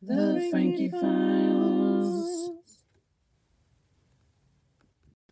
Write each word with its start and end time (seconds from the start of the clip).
The 0.00 0.46
Frankie 0.52 0.90
Files. 0.90 2.52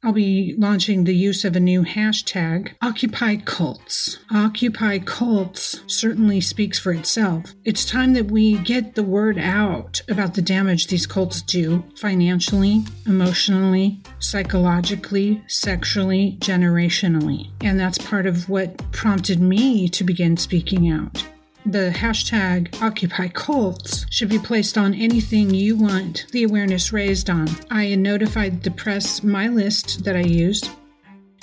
I'll 0.03 0.13
be 0.13 0.57
launching 0.59 1.05
the 1.05 1.15
use 1.15 1.45
of 1.45 1.55
a 1.55 1.61
new 1.61 1.85
hashtag, 1.85 2.73
Occupy 2.83 3.37
Cults. 3.45 4.19
Occupy 4.29 4.99
Cults 4.99 5.83
certainly 5.87 6.41
speaks 6.41 6.81
for 6.81 6.93
itself. 6.93 7.55
It's 7.65 7.85
time 7.85 8.15
that 8.15 8.29
we 8.31 8.59
get 8.59 8.97
the 8.97 9.05
word 9.05 9.39
out 9.39 10.03
about 10.09 10.35
the 10.35 10.43
damage 10.43 10.89
these 10.89 11.07
cults 11.07 11.43
do 11.43 11.85
financially, 11.97 12.85
emotionally, 13.07 14.01
psychologically, 14.19 15.45
sexually, 15.47 16.39
generationally. 16.41 17.51
And 17.61 17.79
that's 17.79 17.99
part 17.99 18.27
of 18.27 18.49
what 18.49 18.79
prompted 18.91 19.41
me 19.41 19.89
to 19.91 20.03
begin 20.03 20.37
speaking 20.37 20.91
out 20.91 21.25
the 21.67 21.93
hashtag 21.95 22.81
Occupy 22.81 23.29
Cults 23.29 24.07
should 24.11 24.29
be 24.29 24.39
placed 24.39 24.79
on 24.79 24.95
anything 24.95 25.53
you 25.53 25.77
want 25.77 26.27
the 26.31 26.45
awareness 26.45 26.93
raised 26.93 27.29
on. 27.29 27.49
I 27.71 27.95
notified 27.97 28.63
the 28.63 28.71
press 28.71 29.23
my 29.23 29.49
list 29.49 30.05
that 30.05 30.15
I 30.15 30.21
used, 30.21 30.71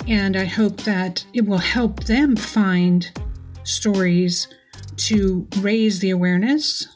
and 0.08 0.36
I 0.36 0.44
hope 0.44 0.78
that 0.82 1.24
it 1.34 1.46
will 1.46 1.58
help 1.58 2.04
them 2.04 2.36
find 2.36 3.10
stories 3.64 4.48
to 4.96 5.46
raise 5.58 5.98
the 5.98 6.10
awareness 6.10 6.88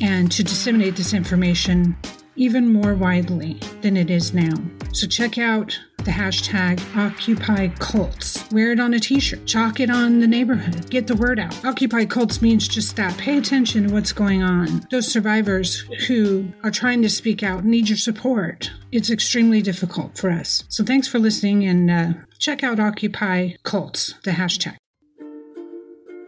and 0.00 0.30
to 0.32 0.42
disseminate 0.42 0.96
this 0.96 1.14
information 1.14 1.96
even 2.34 2.72
more 2.72 2.94
widely 2.94 3.60
than 3.82 3.96
it 3.96 4.10
is 4.10 4.34
now. 4.34 4.54
So 4.92 5.06
check 5.06 5.38
out 5.38 5.78
the 6.04 6.10
hashtag 6.10 6.80
Occupy 6.96 7.68
Cults. 7.78 8.50
Wear 8.50 8.72
it 8.72 8.80
on 8.80 8.94
a 8.94 8.98
t 8.98 9.20
shirt, 9.20 9.46
chalk 9.46 9.80
it 9.80 9.90
on 9.90 10.20
the 10.20 10.26
neighborhood, 10.26 10.90
get 10.90 11.06
the 11.06 11.16
word 11.16 11.38
out. 11.38 11.64
Occupy 11.64 12.06
Cults 12.06 12.42
means 12.42 12.68
just 12.68 12.96
that. 12.96 13.16
Pay 13.18 13.38
attention 13.38 13.88
to 13.88 13.94
what's 13.94 14.12
going 14.12 14.42
on. 14.42 14.86
Those 14.90 15.10
survivors 15.10 15.80
who 16.08 16.48
are 16.62 16.70
trying 16.70 17.02
to 17.02 17.10
speak 17.10 17.42
out 17.42 17.64
need 17.64 17.88
your 17.88 17.98
support. 17.98 18.70
It's 18.90 19.10
extremely 19.10 19.62
difficult 19.62 20.18
for 20.18 20.30
us. 20.30 20.64
So 20.68 20.84
thanks 20.84 21.08
for 21.08 21.18
listening 21.18 21.64
and 21.64 21.90
uh, 21.90 22.12
check 22.38 22.62
out 22.62 22.80
Occupy 22.80 23.52
Cults, 23.62 24.14
the 24.24 24.32
hashtag. 24.32 24.76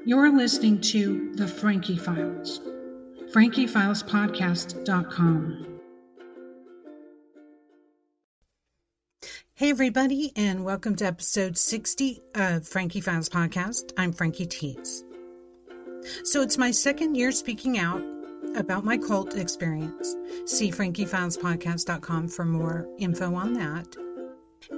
You're 0.06 0.36
listening 0.36 0.82
to 0.82 1.32
The 1.34 1.48
Frankie 1.48 1.96
Files. 1.96 2.60
FrankieFilesPodcast.com. 3.32 5.73
Hey, 9.56 9.70
everybody, 9.70 10.32
and 10.34 10.64
welcome 10.64 10.96
to 10.96 11.06
episode 11.06 11.56
60 11.56 12.20
of 12.34 12.66
Frankie 12.66 13.00
Files 13.00 13.28
Podcast. 13.28 13.92
I'm 13.96 14.12
Frankie 14.12 14.46
Tease. 14.46 15.04
So, 16.24 16.42
it's 16.42 16.58
my 16.58 16.72
second 16.72 17.14
year 17.14 17.30
speaking 17.30 17.78
out 17.78 18.02
about 18.56 18.84
my 18.84 18.98
cult 18.98 19.36
experience. 19.36 20.16
See 20.46 20.72
FrankieFilesPodcast.com 20.72 22.26
for 22.30 22.44
more 22.44 22.88
info 22.98 23.32
on 23.36 23.52
that. 23.52 23.86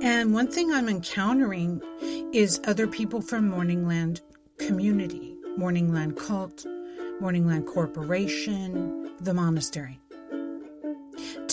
And 0.02 0.34
one 0.34 0.48
thing 0.52 0.70
I'm 0.70 0.90
encountering 0.90 1.80
is 2.34 2.60
other 2.66 2.86
people 2.86 3.22
from 3.22 3.50
Morningland 3.50 4.20
community, 4.58 5.38
Morningland 5.58 6.18
Cult, 6.18 6.66
Morningland 7.22 7.64
Corporation, 7.64 9.10
the 9.20 9.32
monastery. 9.32 10.00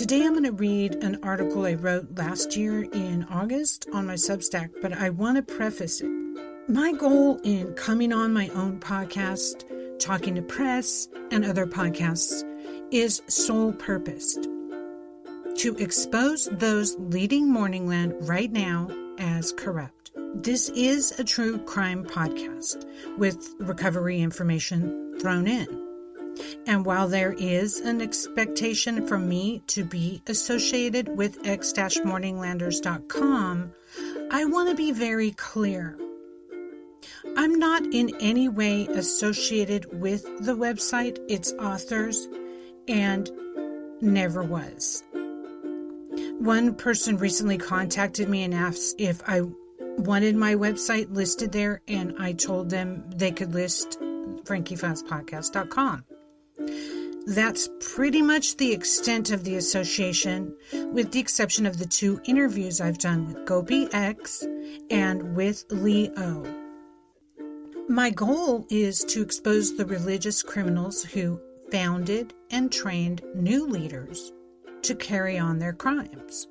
Today 0.03 0.25
I'm 0.25 0.33
going 0.33 0.43
to 0.43 0.51
read 0.51 0.95
an 0.95 1.17
article 1.23 1.65
I 1.65 1.75
wrote 1.75 2.17
last 2.17 2.57
year 2.57 2.83
in 2.83 3.25
August 3.31 3.87
on 3.93 4.05
my 4.05 4.15
Substack, 4.15 4.71
but 4.81 4.91
I 4.91 5.09
want 5.09 5.37
to 5.37 5.53
preface 5.55 6.01
it. 6.01 6.11
My 6.67 6.91
goal 6.91 7.39
in 7.45 7.73
coming 7.75 8.11
on 8.11 8.33
my 8.33 8.49
own 8.49 8.81
podcast, 8.81 9.63
talking 9.99 10.35
to 10.35 10.41
press 10.41 11.07
and 11.31 11.45
other 11.45 11.65
podcasts, 11.65 12.43
is 12.91 13.21
sole 13.29 13.71
purposed 13.71 14.49
to 15.59 15.77
expose 15.79 16.49
those 16.51 16.97
leading 16.99 17.47
Morningland 17.47 18.27
right 18.27 18.51
now 18.51 18.89
as 19.19 19.53
corrupt. 19.53 20.11
This 20.35 20.67
is 20.67 21.17
a 21.17 21.23
true 21.23 21.59
crime 21.59 22.03
podcast 22.03 22.85
with 23.17 23.55
recovery 23.57 24.19
information 24.19 25.17
thrown 25.21 25.47
in. 25.47 25.82
And 26.65 26.85
while 26.85 27.07
there 27.07 27.33
is 27.33 27.79
an 27.79 28.01
expectation 28.01 29.07
for 29.07 29.17
me 29.17 29.61
to 29.67 29.83
be 29.83 30.21
associated 30.27 31.15
with 31.15 31.45
x-morninglanders.com, 31.45 33.71
I 34.31 34.45
want 34.45 34.69
to 34.69 34.75
be 34.75 34.91
very 34.91 35.31
clear. 35.31 35.97
I'm 37.37 37.59
not 37.59 37.83
in 37.93 38.15
any 38.19 38.49
way 38.49 38.87
associated 38.87 39.99
with 39.99 40.23
the 40.45 40.55
website, 40.55 41.19
its 41.29 41.51
authors, 41.53 42.27
and 42.87 43.29
never 44.01 44.43
was. 44.43 45.03
One 46.39 46.75
person 46.75 47.17
recently 47.17 47.57
contacted 47.57 48.29
me 48.29 48.43
and 48.43 48.53
asked 48.53 48.95
if 48.99 49.21
I 49.27 49.41
wanted 49.97 50.35
my 50.35 50.55
website 50.55 51.13
listed 51.13 51.51
there, 51.51 51.81
and 51.87 52.13
I 52.19 52.33
told 52.33 52.69
them 52.69 53.03
they 53.15 53.31
could 53.31 53.53
list 53.53 53.99
frankiefilespodcast.com. 54.43 56.03
That's 57.25 57.69
pretty 57.79 58.21
much 58.21 58.57
the 58.57 58.73
extent 58.73 59.31
of 59.31 59.43
the 59.43 59.55
association, 59.55 60.55
with 60.91 61.11
the 61.11 61.19
exception 61.19 61.65
of 61.65 61.77
the 61.77 61.85
two 61.85 62.19
interviews 62.25 62.81
I've 62.81 62.97
done 62.97 63.27
with 63.27 63.45
Gopi 63.45 63.87
X 63.93 64.45
and 64.89 65.35
with 65.35 65.65
Leo. 65.69 66.43
My 67.87 68.09
goal 68.09 68.65
is 68.69 69.03
to 69.05 69.21
expose 69.21 69.75
the 69.75 69.85
religious 69.85 70.43
criminals 70.43 71.03
who 71.03 71.39
founded 71.71 72.33
and 72.51 72.71
trained 72.71 73.23
new 73.35 73.65
leaders 73.67 74.31
to 74.83 74.95
carry 74.95 75.37
on 75.37 75.59
their 75.59 75.73
crimes 75.73 76.47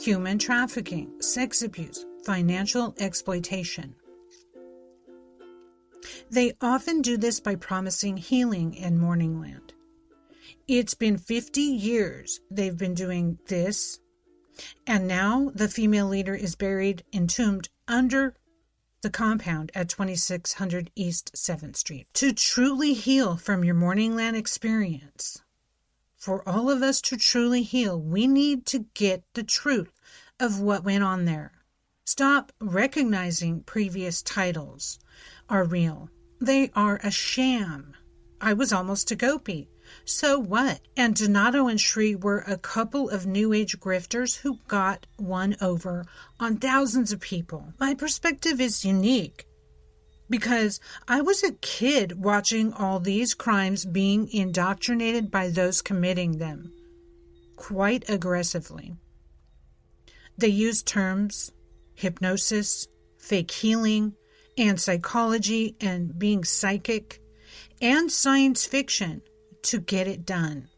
human 0.00 0.38
trafficking, 0.38 1.10
sex 1.20 1.62
abuse, 1.62 2.06
financial 2.24 2.94
exploitation. 2.98 3.94
They 6.30 6.54
often 6.60 7.02
do 7.02 7.16
this 7.16 7.40
by 7.40 7.54
promising 7.54 8.16
healing 8.16 8.74
in 8.74 8.98
Morningland. 8.98 9.72
It's 10.66 10.94
been 10.94 11.18
50 11.18 11.60
years 11.60 12.40
they've 12.50 12.76
been 12.76 12.94
doing 12.94 13.38
this, 13.46 14.00
and 14.86 15.06
now 15.06 15.50
the 15.54 15.68
female 15.68 16.06
leader 16.06 16.34
is 16.34 16.54
buried, 16.54 17.04
entombed 17.12 17.68
under 17.88 18.34
the 19.02 19.10
compound 19.10 19.72
at 19.74 19.88
2600 19.88 20.90
East 20.94 21.32
7th 21.34 21.76
Street. 21.76 22.06
To 22.14 22.32
truly 22.32 22.94
heal 22.94 23.36
from 23.36 23.64
your 23.64 23.74
Morningland 23.74 24.36
experience, 24.36 25.42
for 26.16 26.48
all 26.48 26.70
of 26.70 26.82
us 26.82 27.00
to 27.02 27.16
truly 27.16 27.62
heal, 27.64 28.00
we 28.00 28.26
need 28.28 28.64
to 28.66 28.86
get 28.94 29.24
the 29.34 29.42
truth 29.42 30.00
of 30.38 30.60
what 30.60 30.84
went 30.84 31.02
on 31.02 31.24
there. 31.24 31.52
Stop 32.04 32.52
recognizing 32.60 33.62
previous 33.62 34.22
titles 34.22 35.00
are 35.52 35.64
real. 35.64 36.08
They 36.40 36.70
are 36.74 36.98
a 37.04 37.10
sham. 37.10 37.94
I 38.40 38.54
was 38.54 38.72
almost 38.72 39.10
a 39.12 39.14
Gopi. 39.14 39.68
So 40.06 40.38
what? 40.38 40.80
And 40.96 41.14
Donato 41.14 41.68
and 41.68 41.80
Sri 41.80 42.16
were 42.16 42.42
a 42.46 42.56
couple 42.56 43.10
of 43.10 43.26
New 43.26 43.52
Age 43.52 43.78
grifters 43.78 44.38
who 44.38 44.58
got 44.66 45.06
one 45.18 45.54
over 45.60 46.06
on 46.40 46.56
thousands 46.56 47.12
of 47.12 47.20
people. 47.20 47.74
My 47.78 47.94
perspective 47.94 48.60
is 48.60 48.84
unique 48.84 49.46
because 50.30 50.80
I 51.06 51.20
was 51.20 51.44
a 51.44 51.52
kid 51.52 52.24
watching 52.24 52.72
all 52.72 52.98
these 52.98 53.34
crimes 53.34 53.84
being 53.84 54.28
indoctrinated 54.32 55.30
by 55.30 55.48
those 55.48 55.82
committing 55.82 56.38
them 56.38 56.72
quite 57.56 58.08
aggressively. 58.08 58.96
They 60.38 60.48
used 60.48 60.86
terms 60.86 61.52
hypnosis, 61.94 62.88
fake 63.18 63.50
healing, 63.50 64.14
and 64.56 64.80
psychology 64.80 65.76
and 65.80 66.18
being 66.18 66.44
psychic 66.44 67.20
and 67.80 68.10
science 68.10 68.66
fiction 68.66 69.22
to 69.62 69.80
get 69.80 70.06
it 70.06 70.24
done. 70.24 70.68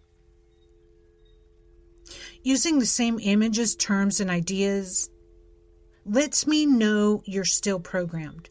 Using 2.43 2.79
the 2.79 2.87
same 2.87 3.19
images, 3.21 3.75
terms, 3.75 4.21
and 4.21 4.31
ideas 4.31 5.09
lets 6.05 6.47
me 6.47 6.67
know 6.67 7.23
you're 7.25 7.45
still 7.45 7.81
programmed. 7.81 8.51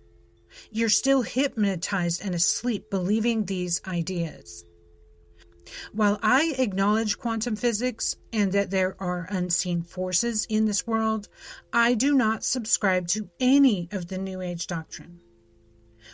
You're 0.71 0.89
still 0.89 1.21
hypnotized 1.21 2.23
and 2.23 2.33
asleep 2.33 2.89
believing 2.89 3.45
these 3.45 3.81
ideas. 3.87 4.65
While 5.91 6.19
I 6.21 6.55
acknowledge 6.57 7.17
quantum 7.17 7.55
physics 7.55 8.15
and 8.31 8.51
that 8.51 8.69
there 8.69 8.95
are 8.99 9.27
unseen 9.29 9.81
forces 9.81 10.45
in 10.49 10.65
this 10.65 10.85
world, 10.85 11.29
I 11.71 11.93
do 11.93 12.13
not 12.15 12.43
subscribe 12.43 13.07
to 13.09 13.29
any 13.39 13.87
of 13.91 14.07
the 14.07 14.17
New 14.17 14.41
Age 14.41 14.67
doctrine. 14.67 15.19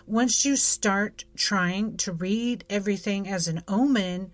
Once 0.09 0.43
you 0.43 0.55
start 0.55 1.23
trying 1.37 1.95
to 1.95 2.11
read 2.11 2.65
everything 2.67 3.27
as 3.27 3.47
an 3.47 3.61
omen, 3.67 4.33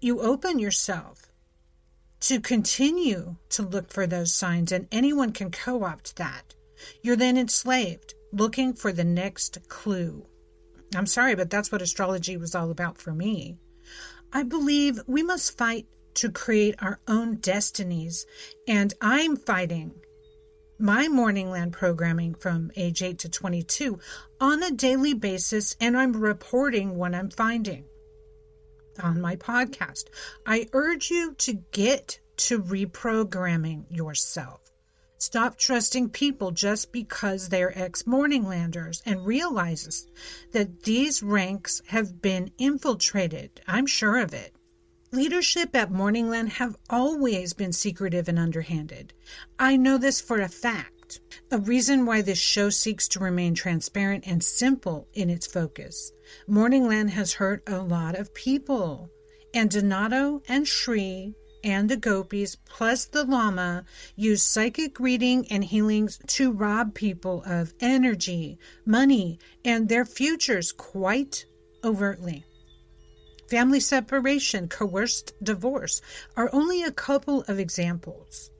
you 0.00 0.20
open 0.20 0.60
yourself 0.60 1.32
to 2.20 2.38
continue 2.38 3.34
to 3.48 3.64
look 3.64 3.92
for 3.92 4.06
those 4.06 4.32
signs, 4.32 4.70
and 4.70 4.86
anyone 4.92 5.32
can 5.32 5.50
co 5.50 5.82
opt 5.82 6.14
that. 6.14 6.54
You're 7.02 7.16
then 7.16 7.36
enslaved, 7.36 8.14
looking 8.32 8.72
for 8.72 8.92
the 8.92 9.02
next 9.02 9.58
clue. 9.68 10.24
I'm 10.94 11.06
sorry, 11.06 11.34
but 11.34 11.50
that's 11.50 11.72
what 11.72 11.82
astrology 11.82 12.36
was 12.36 12.54
all 12.54 12.70
about 12.70 12.96
for 12.96 13.12
me. 13.12 13.58
I 14.32 14.44
believe 14.44 15.00
we 15.08 15.24
must 15.24 15.58
fight 15.58 15.86
to 16.14 16.30
create 16.30 16.76
our 16.80 17.00
own 17.08 17.38
destinies, 17.38 18.26
and 18.68 18.94
I'm 19.00 19.36
fighting 19.36 19.92
my 20.78 21.08
Morningland 21.08 21.72
programming 21.72 22.34
from 22.34 22.70
age 22.76 23.02
8 23.02 23.18
to 23.20 23.28
22 23.28 23.98
on 24.40 24.62
a 24.62 24.70
daily 24.70 25.14
basis, 25.14 25.76
and 25.80 25.96
I'm 25.96 26.12
reporting 26.12 26.96
what 26.96 27.14
I'm 27.14 27.30
finding 27.30 27.84
on 29.02 29.20
my 29.20 29.36
podcast. 29.36 30.04
I 30.44 30.68
urge 30.72 31.10
you 31.10 31.34
to 31.34 31.54
get 31.72 32.20
to 32.38 32.62
reprogramming 32.62 33.84
yourself. 33.90 34.60
Stop 35.18 35.56
trusting 35.56 36.10
people 36.10 36.50
just 36.50 36.92
because 36.92 37.48
they're 37.48 37.76
ex 37.78 38.02
Morninglanders 38.02 39.00
and 39.06 39.24
realizes 39.24 40.06
that 40.52 40.82
these 40.82 41.22
ranks 41.22 41.80
have 41.88 42.20
been 42.20 42.50
infiltrated. 42.58 43.62
I'm 43.66 43.86
sure 43.86 44.18
of 44.18 44.34
it. 44.34 44.55
Leadership 45.16 45.74
at 45.74 45.90
Morningland 45.90 46.50
have 46.50 46.76
always 46.90 47.54
been 47.54 47.72
secretive 47.72 48.28
and 48.28 48.38
underhanded. 48.38 49.14
I 49.58 49.78
know 49.78 49.96
this 49.96 50.20
for 50.20 50.42
a 50.42 50.48
fact. 50.48 51.20
A 51.50 51.58
reason 51.58 52.04
why 52.04 52.20
this 52.20 52.36
show 52.36 52.68
seeks 52.68 53.08
to 53.08 53.20
remain 53.20 53.54
transparent 53.54 54.26
and 54.26 54.44
simple 54.44 55.08
in 55.14 55.30
its 55.30 55.46
focus. 55.46 56.12
Morningland 56.46 57.08
has 57.08 57.32
hurt 57.32 57.62
a 57.66 57.78
lot 57.78 58.14
of 58.14 58.34
people, 58.34 59.08
and 59.54 59.70
Donato 59.70 60.42
and 60.50 60.68
Shri 60.68 61.34
and 61.64 61.88
the 61.88 61.96
gopis, 61.96 62.54
plus 62.66 63.06
the 63.06 63.24
Lama, 63.24 63.86
use 64.16 64.42
psychic 64.42 65.00
reading 65.00 65.46
and 65.50 65.64
healings 65.64 66.18
to 66.26 66.52
rob 66.52 66.94
people 66.94 67.42
of 67.46 67.72
energy, 67.80 68.58
money, 68.84 69.38
and 69.64 69.88
their 69.88 70.04
futures 70.04 70.72
quite 70.72 71.46
overtly. 71.82 72.44
Family 73.48 73.80
separation, 73.80 74.68
coerced 74.68 75.32
divorce 75.42 76.02
are 76.36 76.50
only 76.52 76.82
a 76.82 76.90
couple 76.90 77.42
of 77.42 77.60
examples. 77.60 78.50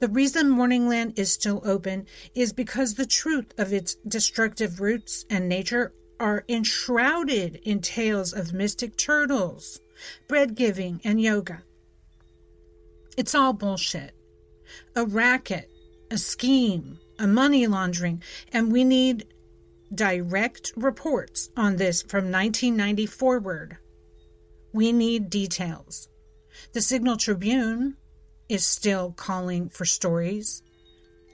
The 0.00 0.08
reason 0.08 0.48
Morningland 0.48 1.18
is 1.18 1.32
still 1.32 1.60
open 1.64 2.06
is 2.34 2.52
because 2.52 2.94
the 2.94 3.06
truth 3.06 3.52
of 3.58 3.72
its 3.72 3.96
destructive 4.06 4.80
roots 4.80 5.24
and 5.28 5.48
nature 5.48 5.92
are 6.20 6.44
enshrouded 6.48 7.56
in 7.64 7.80
tales 7.80 8.32
of 8.32 8.52
mystic 8.52 8.96
turtles, 8.96 9.80
bread 10.28 10.54
giving, 10.54 11.00
and 11.04 11.20
yoga. 11.20 11.62
It's 13.16 13.34
all 13.34 13.52
bullshit. 13.52 14.14
A 14.94 15.04
racket, 15.04 15.68
a 16.10 16.18
scheme, 16.18 16.98
a 17.18 17.26
money 17.26 17.66
laundering, 17.66 18.22
and 18.52 18.72
we 18.72 18.84
need 18.84 19.26
direct 19.94 20.72
reports 20.76 21.50
on 21.56 21.76
this 21.76 22.00
from 22.02 22.30
1990 22.30 23.06
forward. 23.06 23.78
We 24.72 24.92
need 24.92 25.30
details. 25.30 26.08
The 26.72 26.80
Signal 26.80 27.16
Tribune 27.16 27.96
is 28.48 28.64
still 28.64 29.12
calling 29.12 29.68
for 29.68 29.84
stories, 29.84 30.62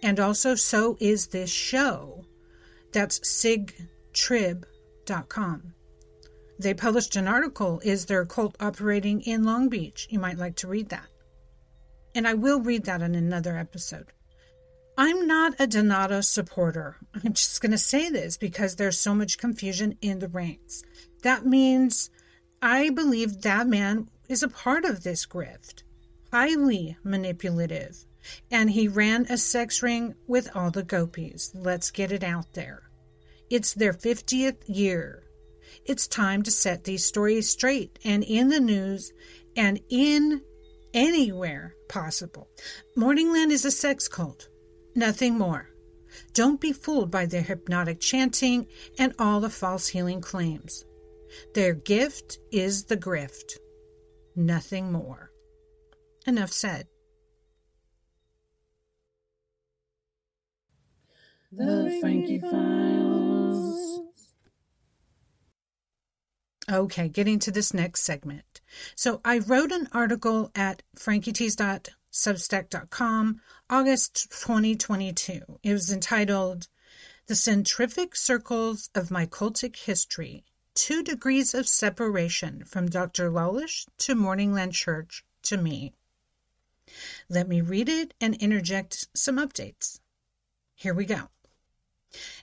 and 0.02 0.18
also 0.20 0.54
so 0.54 0.96
is 1.00 1.28
this 1.28 1.50
show. 1.50 2.24
That's 2.92 3.20
sigtrib.com. 3.20 4.64
They 6.58 6.72
published 6.72 7.16
an 7.16 7.28
article 7.28 7.80
Is 7.84 8.06
there 8.06 8.22
a 8.22 8.26
cult 8.26 8.56
operating 8.60 9.20
in 9.22 9.44
Long 9.44 9.68
Beach? 9.68 10.06
You 10.10 10.18
might 10.18 10.38
like 10.38 10.56
to 10.56 10.68
read 10.68 10.88
that 10.88 11.08
and 12.16 12.26
I 12.26 12.32
will 12.32 12.60
read 12.60 12.84
that 12.86 13.02
in 13.02 13.14
another 13.14 13.58
episode. 13.58 14.06
I'm 14.96 15.26
not 15.26 15.60
a 15.60 15.66
Donato 15.66 16.22
supporter. 16.22 16.96
I'm 17.14 17.34
just 17.34 17.60
going 17.60 17.72
to 17.72 17.78
say 17.78 18.08
this 18.08 18.38
because 18.38 18.74
there's 18.76 18.98
so 18.98 19.14
much 19.14 19.36
confusion 19.36 19.98
in 20.00 20.18
the 20.18 20.28
ranks. 20.28 20.82
That 21.22 21.44
means 21.44 22.08
I 22.68 22.90
believe 22.90 23.42
that 23.42 23.68
man 23.68 24.08
is 24.28 24.42
a 24.42 24.48
part 24.48 24.84
of 24.84 25.04
this 25.04 25.24
grift, 25.24 25.84
highly 26.32 26.96
manipulative, 27.04 28.04
and 28.50 28.72
he 28.72 28.88
ran 28.88 29.24
a 29.30 29.38
sex 29.38 29.84
ring 29.84 30.16
with 30.26 30.48
all 30.52 30.72
the 30.72 30.82
gopis. 30.82 31.52
Let's 31.54 31.92
get 31.92 32.10
it 32.10 32.24
out 32.24 32.54
there. 32.54 32.90
It's 33.48 33.72
their 33.72 33.92
50th 33.92 34.64
year. 34.66 35.22
It's 35.84 36.08
time 36.08 36.42
to 36.42 36.50
set 36.50 36.82
these 36.82 37.06
stories 37.06 37.48
straight 37.48 38.00
and 38.04 38.24
in 38.24 38.48
the 38.48 38.58
news 38.58 39.12
and 39.56 39.78
in 39.88 40.42
anywhere 40.92 41.76
possible. 41.88 42.48
Morningland 42.98 43.52
is 43.52 43.64
a 43.64 43.70
sex 43.70 44.08
cult, 44.08 44.48
nothing 44.96 45.38
more. 45.38 45.70
Don't 46.32 46.60
be 46.60 46.72
fooled 46.72 47.12
by 47.12 47.26
their 47.26 47.42
hypnotic 47.42 48.00
chanting 48.00 48.66
and 48.98 49.14
all 49.20 49.38
the 49.38 49.50
false 49.50 49.86
healing 49.86 50.20
claims. 50.20 50.84
Their 51.54 51.74
gift 51.74 52.38
is 52.52 52.84
the 52.84 52.96
grift, 52.96 53.56
nothing 54.34 54.92
more. 54.92 55.30
Enough 56.26 56.52
said. 56.52 56.86
The 61.52 61.98
Frankie 62.00 62.40
Files. 62.40 64.00
Okay, 66.70 67.08
getting 67.08 67.38
to 67.38 67.50
this 67.52 67.72
next 67.72 68.02
segment. 68.02 68.60
So 68.96 69.20
I 69.24 69.38
wrote 69.38 69.70
an 69.70 69.88
article 69.92 70.50
at 70.56 70.82
frankietease.substack.com 70.98 73.40
August 73.70 74.32
2022. 74.32 75.60
It 75.62 75.72
was 75.72 75.92
entitled 75.92 76.66
The 77.28 77.34
Centrific 77.34 78.16
Circles 78.16 78.90
of 78.96 79.12
My 79.12 79.26
Cultic 79.26 79.76
History 79.76 80.44
Two 80.76 81.02
Degrees 81.02 81.54
of 81.54 81.66
Separation 81.66 82.62
from 82.62 82.90
Dr. 82.90 83.30
Lalich 83.30 83.86
to 83.96 84.14
Morningland 84.14 84.74
Church 84.74 85.24
to 85.44 85.56
Me. 85.56 85.94
Let 87.30 87.48
me 87.48 87.62
read 87.62 87.88
it 87.88 88.12
and 88.20 88.34
interject 88.34 89.08
some 89.14 89.38
updates. 89.38 90.00
Here 90.74 90.92
we 90.92 91.06
go. 91.06 91.30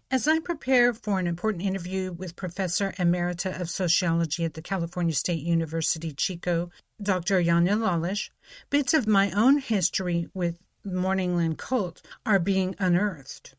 As 0.10 0.28
I 0.28 0.40
prepare 0.40 0.96
for 0.96 1.20
an 1.20 1.28
important 1.28 1.64
interview 1.64 2.12
with 2.12 2.36
Professor 2.36 2.94
Emerita 2.98 3.62
of 3.62 3.70
Sociology 3.70 4.44
at 4.46 4.56
the 4.56 4.64
California 4.64 5.14
State 5.14 5.44
University 5.44 6.12
Chico, 6.12 6.72
Dr. 7.00 7.40
Janja 7.40 7.78
Lalich, 7.78 8.32
bits 8.72 8.96
of 8.96 9.06
my 9.06 9.30
own 9.30 9.60
history 9.60 10.28
with 10.34 10.58
Morningland 10.84 11.58
cult 11.58 12.02
are 12.26 12.40
being 12.40 12.76
unearthed. 12.80 13.54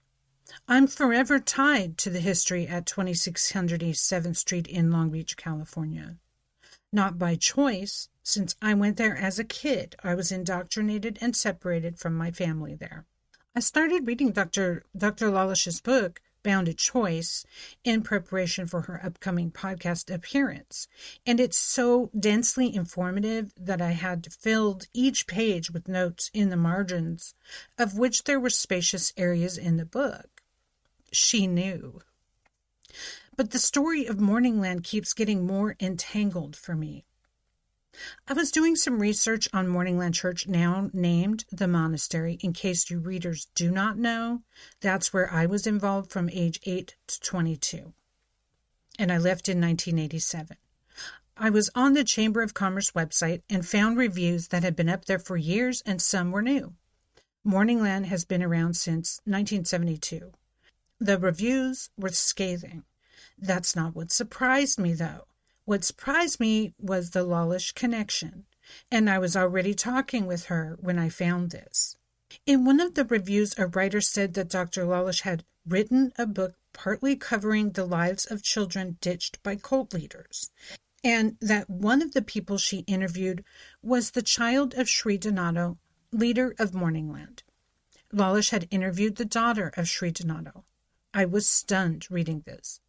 I'm 0.68 0.86
forever 0.86 1.38
tied 1.38 1.98
to 1.98 2.10
the 2.10 2.20
history 2.20 2.66
at 2.66 2.86
2600 2.86 3.82
East 3.82 4.10
7th 4.10 4.36
Street 4.36 4.66
in 4.66 4.90
Long 4.90 5.10
Beach, 5.10 5.36
California. 5.36 6.16
Not 6.92 7.18
by 7.18 7.34
choice, 7.34 8.08
since 8.22 8.54
I 8.62 8.74
went 8.74 8.96
there 8.96 9.16
as 9.16 9.38
a 9.38 9.44
kid. 9.44 9.94
I 10.02 10.14
was 10.14 10.32
indoctrinated 10.32 11.18
and 11.20 11.36
separated 11.36 11.98
from 11.98 12.14
my 12.14 12.30
family 12.30 12.74
there. 12.74 13.04
I 13.54 13.60
started 13.60 14.06
reading 14.06 14.32
Dr. 14.32 14.84
Dr. 14.96 15.30
Lalich's 15.30 15.80
book, 15.80 16.20
Bounded 16.42 16.78
Choice, 16.78 17.44
in 17.82 18.02
preparation 18.02 18.66
for 18.66 18.82
her 18.82 19.04
upcoming 19.04 19.50
podcast 19.50 20.14
appearance. 20.14 20.88
And 21.26 21.40
it's 21.40 21.58
so 21.58 22.10
densely 22.18 22.74
informative 22.74 23.52
that 23.56 23.80
I 23.80 23.92
had 23.92 24.32
filled 24.32 24.88
each 24.92 25.26
page 25.26 25.70
with 25.70 25.88
notes 25.88 26.30
in 26.34 26.50
the 26.50 26.56
margins, 26.56 27.34
of 27.78 27.96
which 27.96 28.24
there 28.24 28.40
were 28.40 28.50
spacious 28.50 29.12
areas 29.16 29.56
in 29.56 29.78
the 29.78 29.86
book. 29.86 30.33
She 31.14 31.46
knew. 31.46 32.00
But 33.36 33.50
the 33.50 33.58
story 33.58 34.06
of 34.06 34.16
Morningland 34.16 34.84
keeps 34.84 35.12
getting 35.12 35.46
more 35.46 35.76
entangled 35.80 36.56
for 36.56 36.74
me. 36.74 37.04
I 38.26 38.32
was 38.32 38.50
doing 38.50 38.74
some 38.74 38.98
research 38.98 39.48
on 39.52 39.68
Morningland 39.68 40.14
Church, 40.14 40.48
now 40.48 40.90
named 40.92 41.44
the 41.52 41.68
monastery. 41.68 42.38
In 42.40 42.52
case 42.52 42.90
you 42.90 42.98
readers 42.98 43.46
do 43.54 43.70
not 43.70 43.96
know, 43.96 44.42
that's 44.80 45.12
where 45.12 45.32
I 45.32 45.46
was 45.46 45.66
involved 45.66 46.10
from 46.10 46.28
age 46.30 46.58
8 46.64 46.96
to 47.06 47.20
22. 47.20 47.94
And 48.98 49.12
I 49.12 49.18
left 49.18 49.48
in 49.48 49.60
1987. 49.60 50.56
I 51.36 51.50
was 51.50 51.70
on 51.74 51.94
the 51.94 52.04
Chamber 52.04 52.42
of 52.42 52.54
Commerce 52.54 52.92
website 52.92 53.42
and 53.48 53.66
found 53.66 53.96
reviews 53.96 54.48
that 54.48 54.62
had 54.62 54.76
been 54.76 54.88
up 54.88 55.04
there 55.04 55.18
for 55.18 55.36
years 55.36 55.82
and 55.86 56.00
some 56.00 56.32
were 56.32 56.42
new. 56.42 56.74
Morningland 57.46 58.06
has 58.06 58.24
been 58.24 58.42
around 58.42 58.74
since 58.76 59.20
1972. 59.24 60.32
The 61.00 61.18
reviews 61.18 61.90
were 61.98 62.10
scathing. 62.10 62.84
That's 63.36 63.74
not 63.74 63.94
what 63.94 64.12
surprised 64.12 64.78
me, 64.78 64.94
though. 64.94 65.26
What 65.64 65.84
surprised 65.84 66.38
me 66.38 66.72
was 66.78 67.10
the 67.10 67.24
Lalich 67.24 67.74
connection, 67.74 68.46
and 68.90 69.10
I 69.10 69.18
was 69.18 69.36
already 69.36 69.74
talking 69.74 70.26
with 70.26 70.44
her 70.46 70.76
when 70.80 70.98
I 70.98 71.08
found 71.08 71.50
this. 71.50 71.96
In 72.46 72.64
one 72.64 72.80
of 72.80 72.94
the 72.94 73.04
reviews, 73.04 73.54
a 73.58 73.66
writer 73.66 74.00
said 74.00 74.34
that 74.34 74.48
Dr. 74.48 74.84
Lalich 74.84 75.22
had 75.22 75.44
written 75.66 76.12
a 76.16 76.26
book 76.26 76.54
partly 76.72 77.16
covering 77.16 77.72
the 77.72 77.84
lives 77.84 78.26
of 78.26 78.42
children 78.42 78.98
ditched 79.00 79.42
by 79.42 79.56
cult 79.56 79.92
leaders, 79.94 80.50
and 81.02 81.36
that 81.40 81.68
one 81.68 82.02
of 82.02 82.12
the 82.12 82.22
people 82.22 82.56
she 82.56 82.78
interviewed 82.80 83.44
was 83.82 84.10
the 84.10 84.22
child 84.22 84.74
of 84.74 84.88
Sri 84.88 85.18
Donato, 85.18 85.78
leader 86.12 86.54
of 86.58 86.72
Morningland. 86.72 87.42
Lalich 88.12 88.50
had 88.50 88.68
interviewed 88.70 89.16
the 89.16 89.24
daughter 89.24 89.72
of 89.76 89.88
Sri 89.88 90.10
Donato. 90.10 90.64
I 91.14 91.24
was 91.24 91.48
stunned 91.48 92.06
reading 92.10 92.42
this. 92.44 92.80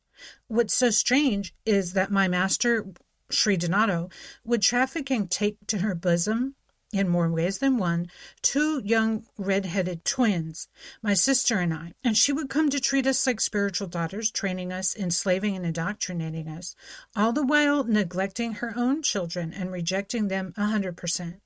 What's 0.48 0.74
so 0.74 0.90
strange 0.90 1.54
is 1.66 1.94
that 1.94 2.12
my 2.12 2.28
master 2.28 2.86
Sri 3.32 3.58
Donato, 3.58 4.10
would 4.44 4.62
traffic 4.62 5.10
and 5.10 5.32
take 5.32 5.66
to 5.68 5.80
her 5.80 5.96
bosom, 5.96 6.56
in 6.94 7.10
more 7.10 7.30
ways 7.30 7.58
than 7.58 7.78
one, 7.78 8.10
two 8.44 8.82
young 8.86 9.26
red-headed 9.36 10.06
twins, 10.06 10.68
my 11.02 11.16
sister 11.16 11.58
and 11.58 11.74
I, 11.74 11.94
and 12.04 12.16
she 12.16 12.32
would 12.32 12.50
come 12.50 12.70
to 12.70 12.80
treat 12.80 13.08
us 13.08 13.26
like 13.26 13.42
spiritual 13.42 13.88
daughters, 13.88 14.30
training 14.30 14.72
us, 14.72 14.96
enslaving 14.96 15.56
and 15.56 15.66
indoctrinating 15.66 16.48
us, 16.48 16.76
all 17.16 17.34
the 17.34 17.46
while 17.46 17.84
neglecting 17.84 18.54
her 18.54 18.78
own 18.78 19.02
children 19.02 19.52
and 19.52 19.72
rejecting 19.72 20.28
them 20.28 20.54
a 20.56 20.68
hundred 20.68 20.96
percent. 20.96 21.42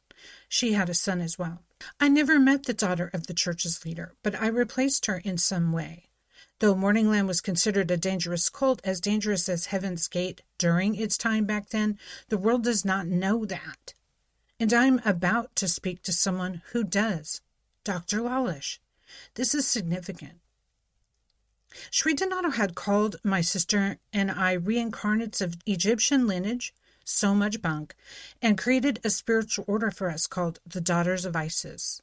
She 0.49 0.73
had 0.73 0.89
a 0.89 0.93
son 0.93 1.21
as 1.21 1.39
well. 1.39 1.63
I 1.99 2.09
never 2.09 2.39
met 2.39 2.63
the 2.63 2.73
daughter 2.73 3.09
of 3.13 3.27
the 3.27 3.33
church's 3.33 3.85
leader, 3.85 4.13
but 4.21 4.35
I 4.35 4.47
replaced 4.47 5.05
her 5.05 5.19
in 5.19 5.37
some 5.37 5.71
way. 5.71 6.08
Though 6.59 6.75
Morningland 6.75 7.27
was 7.27 7.39
considered 7.39 7.89
a 7.89 7.95
dangerous 7.95 8.49
cult, 8.49 8.81
as 8.83 8.99
dangerous 8.99 9.47
as 9.47 9.67
Heaven's 9.67 10.09
Gate 10.09 10.41
during 10.57 10.95
its 10.95 11.17
time 11.17 11.45
back 11.45 11.69
then, 11.69 11.97
the 12.27 12.37
world 12.37 12.65
does 12.65 12.83
not 12.83 13.07
know 13.07 13.45
that. 13.45 13.93
And 14.59 14.73
I'm 14.73 14.99
about 15.05 15.55
to 15.55 15.69
speak 15.69 16.03
to 16.03 16.11
someone 16.11 16.61
who 16.71 16.83
does, 16.83 17.39
Dr. 17.85 18.19
Lalich. 18.19 18.79
This 19.35 19.55
is 19.55 19.65
significant. 19.67 20.41
Sri 21.91 22.13
Donato 22.13 22.49
had 22.49 22.75
called 22.75 23.15
my 23.23 23.39
sister 23.39 23.97
and 24.11 24.29
I 24.29 24.57
reincarnates 24.57 25.39
of 25.39 25.55
Egyptian 25.65 26.27
lineage, 26.27 26.73
so 27.05 27.33
much 27.33 27.61
bunk, 27.61 27.95
and 28.41 28.57
created 28.57 28.99
a 29.03 29.09
spiritual 29.09 29.63
order 29.67 29.91
for 29.91 30.09
us 30.09 30.27
called 30.27 30.59
the 30.65 30.81
Daughters 30.81 31.25
of 31.25 31.35
Isis. 31.37 32.01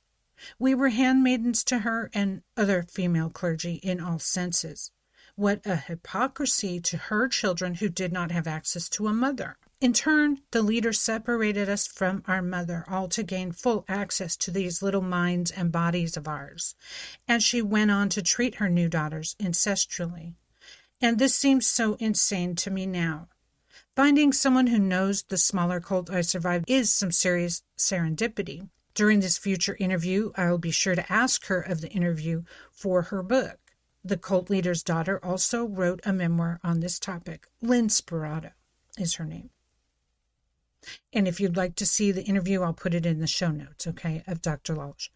We 0.59 0.75
were 0.75 0.90
handmaidens 0.90 1.64
to 1.64 1.81
her 1.81 2.11
and 2.12 2.43
other 2.57 2.83
female 2.83 3.31
clergy 3.31 3.75
in 3.76 4.00
all 4.00 4.19
senses. 4.19 4.90
What 5.35 5.61
a 5.66 5.76
hypocrisy 5.76 6.81
to 6.81 6.97
her 6.97 7.28
children 7.28 7.75
who 7.75 7.88
did 7.88 8.12
not 8.12 8.31
have 8.31 8.47
access 8.47 8.88
to 8.90 9.07
a 9.07 9.12
mother. 9.12 9.59
In 9.81 9.93
turn, 9.93 10.40
the 10.52 10.62
leader 10.62 10.95
separated 10.95 11.69
us 11.69 11.87
from 11.87 12.23
our 12.26 12.40
mother, 12.40 12.85
all 12.88 13.09
to 13.09 13.23
gain 13.23 13.52
full 13.52 13.85
access 13.88 14.35
to 14.38 14.50
these 14.50 14.81
little 14.81 15.02
minds 15.02 15.50
and 15.50 15.71
bodies 15.71 16.16
of 16.16 16.26
ours. 16.26 16.75
And 17.28 17.43
she 17.43 17.61
went 17.61 17.90
on 17.90 18.09
to 18.11 18.23
treat 18.23 18.55
her 18.55 18.71
new 18.71 18.88
daughters 18.88 19.37
ancestrally. 19.38 20.35
And 21.00 21.19
this 21.19 21.35
seems 21.35 21.66
so 21.66 21.95
insane 21.95 22.57
to 22.57 22.71
me 22.71 22.87
now. 22.87 23.28
Finding 23.95 24.33
someone 24.33 24.69
who 24.69 24.78
knows 24.78 25.23
the 25.25 25.37
smaller 25.37 25.81
cult 25.81 26.09
I 26.09 26.23
survived 26.23 26.64
is 26.69 26.90
some 26.90 27.12
serious 27.12 27.62
serendipity. 27.76 28.71
During 28.97 29.21
this 29.21 29.37
future 29.37 29.76
interview, 29.79 30.33
I 30.37 30.50
will 30.50 30.57
be 30.57 30.71
sure 30.71 30.95
to 30.95 31.12
ask 31.12 31.45
her 31.49 31.61
of 31.61 31.83
the 31.83 31.91
interview 31.91 32.45
for 32.73 33.03
her 33.03 33.23
book. 33.23 33.59
The 34.03 34.17
cult 34.17 34.49
leader's 34.49 34.83
daughter 34.83 35.23
also 35.23 35.67
wrote 35.67 36.00
a 36.07 36.15
memoir 36.15 36.61
on 36.65 36.81
this 36.81 36.99
topic. 36.99 37.47
Lynne 37.61 37.91
Sperato 37.91 38.53
is 38.97 39.17
her 39.17 39.26
name. 39.26 39.50
And 41.12 41.29
if 41.29 41.41
you'd 41.41 41.59
like 41.59 41.75
to 41.75 41.85
see 41.85 42.11
the 42.11 42.25
interview, 42.25 42.62
I'll 42.62 42.73
put 42.73 42.95
it 42.95 43.05
in 43.05 43.21
the 43.21 43.26
show 43.26 43.50
notes, 43.50 43.87
okay, 43.87 44.23
of 44.26 44.41
Dr. 44.41 44.75
Lalich. 44.75 45.11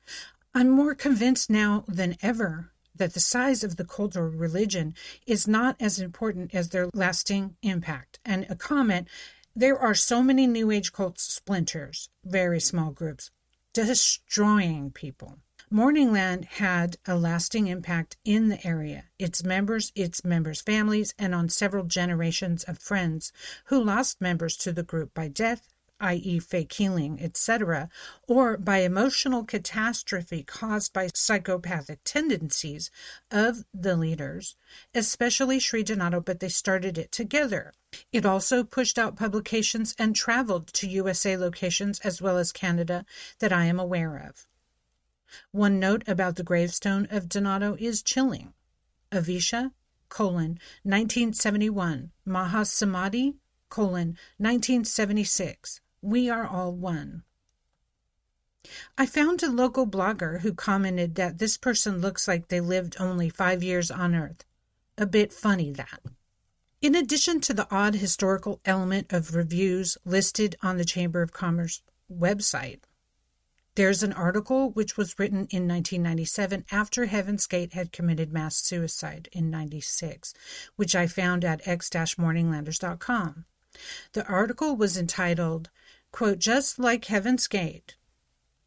I'm 0.52 0.68
more 0.68 0.94
convinced 0.94 1.48
now 1.48 1.84
than 1.88 2.18
ever 2.20 2.72
that 2.94 3.14
the 3.14 3.20
size 3.20 3.64
of 3.64 3.76
the 3.76 3.86
cult 3.86 4.14
or 4.14 4.28
religion 4.28 4.94
is 5.26 5.48
not 5.48 5.76
as 5.80 5.98
important 5.98 6.54
as 6.54 6.68
their 6.68 6.90
lasting 6.92 7.56
impact. 7.62 8.18
And 8.26 8.46
a 8.50 8.56
comment 8.56 9.08
there 9.56 9.78
are 9.78 9.94
so 9.94 10.22
many 10.22 10.46
New 10.46 10.70
Age 10.70 10.92
cult 10.92 11.18
splinters, 11.18 12.10
very 12.24 12.60
small 12.60 12.90
groups, 12.90 13.30
destroying 13.72 14.90
people. 14.90 15.38
Morningland 15.72 16.46
had 16.46 16.96
a 17.06 17.16
lasting 17.16 17.68
impact 17.68 18.16
in 18.24 18.48
the 18.48 18.66
area, 18.66 19.04
its 19.20 19.44
members, 19.44 19.92
its 19.94 20.24
members' 20.24 20.60
families, 20.60 21.14
and 21.16 21.32
on 21.32 21.48
several 21.48 21.84
generations 21.84 22.64
of 22.64 22.78
friends 22.78 23.32
who 23.66 23.82
lost 23.82 24.20
members 24.20 24.56
to 24.56 24.72
the 24.72 24.82
group 24.82 25.14
by 25.14 25.28
death, 25.28 25.68
i.e., 26.00 26.38
fake 26.38 26.72
healing, 26.72 27.20
etc., 27.20 27.88
or 28.26 28.56
by 28.56 28.78
emotional 28.78 29.44
catastrophe 29.44 30.42
caused 30.42 30.92
by 30.92 31.08
psychopathic 31.14 32.00
tendencies 32.04 32.90
of 33.30 33.64
the 33.72 33.96
leaders, 33.96 34.56
especially 34.94 35.58
Sri 35.58 35.82
Donato, 35.82 36.20
but 36.20 36.40
they 36.40 36.48
started 36.48 36.98
it 36.98 37.12
together. 37.12 37.72
It 38.12 38.24
also 38.24 38.64
pushed 38.64 38.98
out 38.98 39.16
publications 39.16 39.94
and 39.98 40.14
traveled 40.14 40.68
to 40.74 40.88
USA 40.88 41.36
locations 41.36 42.00
as 42.00 42.22
well 42.22 42.38
as 42.38 42.52
Canada 42.52 43.04
that 43.38 43.52
I 43.52 43.66
am 43.66 43.78
aware 43.78 44.16
of. 44.16 44.46
One 45.52 45.78
note 45.78 46.02
about 46.08 46.36
the 46.36 46.42
gravestone 46.42 47.06
of 47.10 47.28
Donato 47.28 47.76
is 47.78 48.02
chilling. 48.02 48.52
Avisha, 49.12 49.72
colon, 50.08 50.58
1971, 50.82 52.10
Mahasamadhi, 52.26 53.36
colon, 53.68 54.18
1976. 54.38 55.80
We 56.02 56.30
are 56.30 56.46
all 56.46 56.72
one. 56.72 57.24
I 58.96 59.06
found 59.06 59.42
a 59.42 59.50
local 59.50 59.86
blogger 59.86 60.40
who 60.40 60.54
commented 60.54 61.14
that 61.16 61.38
this 61.38 61.56
person 61.56 62.00
looks 62.00 62.26
like 62.26 62.48
they 62.48 62.60
lived 62.60 62.96
only 62.98 63.28
five 63.28 63.62
years 63.62 63.90
on 63.90 64.14
Earth. 64.14 64.44
A 64.96 65.06
bit 65.06 65.32
funny, 65.32 65.70
that. 65.72 66.00
In 66.80 66.94
addition 66.94 67.40
to 67.42 67.54
the 67.54 67.68
odd 67.70 67.96
historical 67.96 68.60
element 68.64 69.12
of 69.12 69.34
reviews 69.34 69.98
listed 70.04 70.56
on 70.62 70.78
the 70.78 70.84
Chamber 70.84 71.20
of 71.20 71.32
Commerce 71.32 71.82
website, 72.10 72.80
there's 73.74 74.02
an 74.02 74.12
article 74.14 74.70
which 74.72 74.96
was 74.96 75.18
written 75.18 75.46
in 75.50 75.68
1997 75.68 76.64
after 76.70 77.06
Heaven's 77.06 77.46
Gate 77.46 77.72
had 77.74 77.92
committed 77.92 78.32
mass 78.32 78.56
suicide 78.56 79.28
in 79.32 79.50
96, 79.50 80.34
which 80.76 80.96
I 80.96 81.06
found 81.06 81.44
at 81.44 81.66
x-morninglanders.com. 81.66 83.44
The 84.12 84.26
article 84.26 84.76
was 84.76 84.96
entitled, 84.96 85.70
quote, 86.12 86.38
Just 86.38 86.78
like 86.78 87.06
Heaven's 87.06 87.46
Gate, 87.46 87.96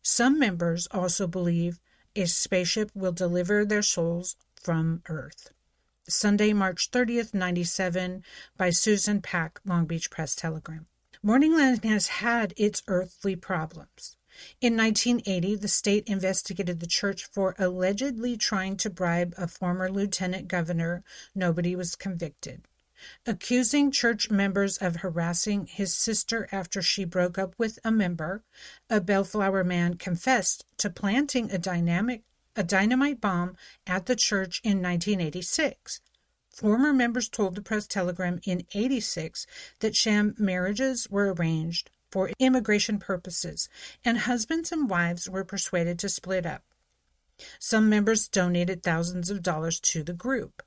some 0.01 0.38
members 0.38 0.88
also 0.91 1.27
believe 1.27 1.79
a 2.15 2.25
spaceship 2.25 2.91
will 2.93 3.12
deliver 3.12 3.65
their 3.65 3.81
souls 3.81 4.35
from 4.55 5.01
Earth. 5.07 5.51
Sunday, 6.07 6.51
March 6.51 6.91
30th, 6.91 7.33
97, 7.33 8.23
by 8.57 8.69
Susan 8.69 9.21
Pack, 9.21 9.59
Long 9.65 9.85
Beach 9.85 10.12
Press 10.12 10.35
Telegram. 10.35 10.85
Morningland 11.23 11.85
has 11.85 12.07
had 12.07 12.53
its 12.57 12.83
earthly 12.88 13.38
problems. 13.38 14.17
In 14.59 14.75
1980, 14.75 15.55
the 15.55 15.67
state 15.67 16.07
investigated 16.07 16.79
the 16.79 16.88
church 16.88 17.23
for 17.25 17.55
allegedly 17.57 18.35
trying 18.35 18.75
to 18.77 18.89
bribe 18.89 19.33
a 19.38 19.47
former 19.47 19.89
lieutenant 19.89 20.50
governor. 20.50 21.03
Nobody 21.33 21.75
was 21.75 21.95
convicted. 21.95 22.67
Accusing 23.25 23.91
church 23.91 24.31
members 24.31 24.77
of 24.77 24.98
harassing 24.98 25.65
his 25.65 25.93
sister 25.93 26.48
after 26.51 26.81
she 26.81 27.05
broke 27.05 27.38
up 27.38 27.53
with 27.57 27.79
a 27.83 27.91
member, 27.91 28.43
a 28.89 29.01
Bellflower 29.01 29.63
man 29.63 29.95
confessed 29.95 30.65
to 30.77 30.89
planting 30.89 31.51
a 31.51 31.57
dynamic 31.57 32.24
a 32.55 32.63
dynamite 32.63 33.19
bomb 33.19 33.57
at 33.88 34.05
the 34.05 34.15
church 34.15 34.62
in 34.63 34.81
1986. 34.81 36.01
Former 36.50 36.93
members 36.93 37.27
told 37.29 37.55
the 37.55 37.62
Press 37.62 37.88
Telegram 37.88 38.39
in 38.43 38.65
86 38.74 39.48
that 39.79 39.95
sham 39.95 40.36
marriages 40.38 41.10
were 41.10 41.33
arranged, 41.33 41.89
for 42.12 42.29
immigration 42.38 43.00
purposes, 43.00 43.69
and 44.05 44.19
husbands 44.19 44.72
and 44.72 44.88
wives 44.88 45.27
were 45.27 45.43
persuaded 45.43 45.98
to 45.98 46.10
split 46.10 46.45
up. 46.45 46.63
Some 47.57 47.89
members 47.89 48.27
donated 48.27 48.83
thousands 48.83 49.31
of 49.31 49.41
dollars 49.41 49.79
to 49.79 50.03
the 50.03 50.13
group. 50.13 50.62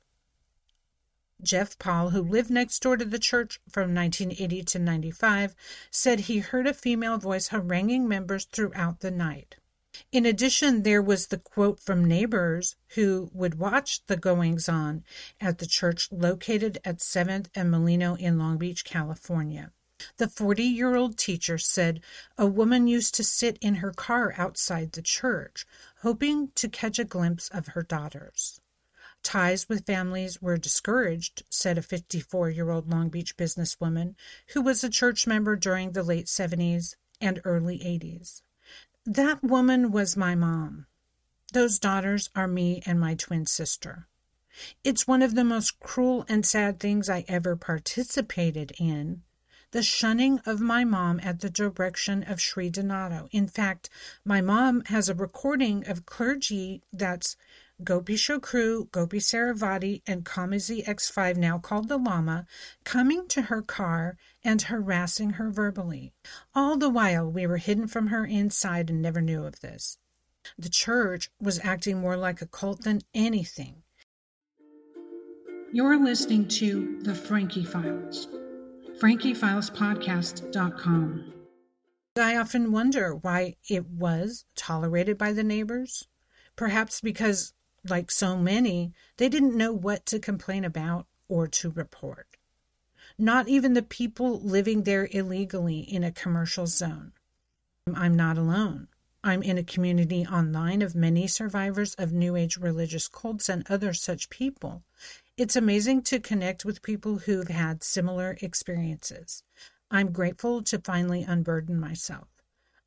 Jeff 1.43 1.77
Paul, 1.77 2.09
who 2.09 2.21
lived 2.21 2.49
next 2.49 2.79
door 2.81 2.97
to 2.97 3.05
the 3.05 3.19
church 3.19 3.59
from 3.71 3.93
1980 3.93 4.63
to 4.63 4.79
95, 4.79 5.55
said 5.91 6.21
he 6.21 6.39
heard 6.39 6.65
a 6.65 6.73
female 6.73 7.17
voice 7.17 7.49
haranguing 7.49 8.07
members 8.07 8.45
throughout 8.45 9.01
the 9.01 9.11
night. 9.11 9.55
In 10.11 10.25
addition, 10.25 10.83
there 10.83 11.01
was 11.01 11.27
the 11.27 11.37
quote 11.37 11.79
from 11.79 12.05
neighbors 12.05 12.75
who 12.89 13.29
would 13.33 13.59
watch 13.59 14.05
the 14.05 14.17
goings 14.17 14.67
on 14.67 15.03
at 15.39 15.59
the 15.59 15.65
church 15.65 16.11
located 16.11 16.79
at 16.83 16.99
7th 16.99 17.47
and 17.55 17.71
Molino 17.71 18.15
in 18.15 18.37
Long 18.37 18.57
Beach, 18.57 18.83
California. 18.83 19.71
The 20.17 20.27
40 20.27 20.63
year 20.63 20.95
old 20.95 21.17
teacher 21.17 21.57
said 21.57 22.01
a 22.37 22.45
woman 22.45 22.87
used 22.87 23.15
to 23.15 23.23
sit 23.23 23.57
in 23.61 23.75
her 23.75 23.91
car 23.91 24.35
outside 24.37 24.91
the 24.91 25.01
church, 25.01 25.65
hoping 26.01 26.51
to 26.55 26.69
catch 26.69 26.99
a 26.99 27.03
glimpse 27.03 27.47
of 27.49 27.69
her 27.69 27.81
daughters. 27.81 28.61
Ties 29.23 29.67
with 29.67 29.85
families 29.85 30.41
were 30.41 30.57
discouraged, 30.57 31.43
said 31.49 31.77
a 31.77 31.81
54 31.81 32.49
year 32.49 32.69
old 32.69 32.89
Long 32.89 33.09
Beach 33.09 33.35
businesswoman 33.35 34.15
who 34.53 34.61
was 34.61 34.83
a 34.83 34.89
church 34.89 35.27
member 35.27 35.55
during 35.55 35.91
the 35.91 36.03
late 36.03 36.27
70s 36.27 36.95
and 37.19 37.41
early 37.43 37.79
80s. 37.79 38.41
That 39.05 39.43
woman 39.43 39.91
was 39.91 40.17
my 40.17 40.35
mom. 40.35 40.85
Those 41.53 41.79
daughters 41.79 42.29
are 42.35 42.47
me 42.47 42.81
and 42.85 42.99
my 42.99 43.15
twin 43.15 43.45
sister. 43.45 44.07
It's 44.83 45.07
one 45.07 45.21
of 45.21 45.35
the 45.35 45.43
most 45.43 45.79
cruel 45.79 46.25
and 46.27 46.45
sad 46.45 46.79
things 46.79 47.09
I 47.09 47.23
ever 47.27 47.55
participated 47.55 48.73
in 48.79 49.23
the 49.71 49.83
shunning 49.83 50.39
of 50.45 50.59
my 50.59 50.83
mom 50.83 51.19
at 51.21 51.41
the 51.41 51.49
direction 51.49 52.23
of 52.23 52.41
Sri 52.41 52.69
Donato. 52.69 53.27
In 53.31 53.47
fact, 53.47 53.89
my 54.23 54.41
mom 54.41 54.83
has 54.85 55.09
a 55.09 55.13
recording 55.13 55.87
of 55.87 56.05
clergy 56.05 56.81
that's 56.91 57.35
Gopi 57.83 58.15
Chokru, 58.15 58.89
Gopi 58.91 59.19
Saravati, 59.19 60.01
and 60.07 60.25
Kamazi 60.25 60.83
X5, 60.85 61.37
now 61.37 61.59
called 61.59 61.89
the 61.89 61.97
Lama, 61.97 62.47
coming 62.83 63.27
to 63.27 63.43
her 63.43 63.61
car 63.61 64.17
and 64.43 64.63
harassing 64.63 65.29
her 65.31 65.51
verbally. 65.51 66.13
All 66.55 66.77
the 66.77 66.89
while, 66.89 67.31
we 67.31 67.45
were 67.45 67.57
hidden 67.57 67.87
from 67.87 68.07
her 68.07 68.25
inside 68.25 68.89
and 68.89 68.99
never 69.01 69.21
knew 69.21 69.45
of 69.45 69.59
this. 69.59 69.99
The 70.57 70.69
church 70.69 71.29
was 71.39 71.59
acting 71.63 71.99
more 71.99 72.17
like 72.17 72.41
a 72.41 72.47
cult 72.47 72.81
than 72.83 73.01
anything. 73.13 73.83
You're 75.71 76.03
listening 76.03 76.47
to 76.47 76.97
The 77.01 77.13
Frankie 77.13 77.65
Files, 77.65 78.27
FrankieFilesPodcast.com. 78.99 81.33
I 82.19 82.37
often 82.37 82.71
wonder 82.71 83.13
why 83.13 83.57
it 83.69 83.85
was 83.85 84.45
tolerated 84.55 85.19
by 85.19 85.33
the 85.33 85.43
neighbors. 85.43 86.07
Perhaps 86.55 87.01
because, 87.01 87.53
like 87.89 88.11
so 88.11 88.37
many, 88.37 88.93
they 89.17 89.29
didn't 89.29 89.57
know 89.57 89.73
what 89.73 90.05
to 90.07 90.19
complain 90.19 90.65
about 90.65 91.07
or 91.27 91.47
to 91.47 91.71
report. 91.71 92.27
Not 93.17 93.47
even 93.47 93.73
the 93.73 93.81
people 93.81 94.39
living 94.39 94.83
there 94.83 95.07
illegally 95.11 95.79
in 95.79 96.03
a 96.03 96.11
commercial 96.11 96.67
zone. 96.67 97.13
I'm 97.93 98.15
not 98.15 98.37
alone. 98.37 98.87
I'm 99.23 99.41
in 99.41 99.57
a 99.57 99.63
community 99.63 100.25
online 100.25 100.81
of 100.81 100.95
many 100.95 101.27
survivors 101.27 101.95
of 101.95 102.13
New 102.13 102.35
Age 102.35 102.57
religious 102.57 103.07
cults 103.07 103.49
and 103.49 103.65
other 103.69 103.93
such 103.93 104.29
people. 104.29 104.83
It's 105.35 105.55
amazing 105.55 106.03
to 106.03 106.19
connect 106.19 106.65
with 106.65 106.81
people 106.81 107.19
who've 107.19 107.47
had 107.47 107.83
similar 107.83 108.37
experiences. 108.41 109.43
I'm 109.89 110.11
grateful 110.11 110.61
to 110.63 110.79
finally 110.79 111.23
unburden 111.23 111.79
myself. 111.79 112.27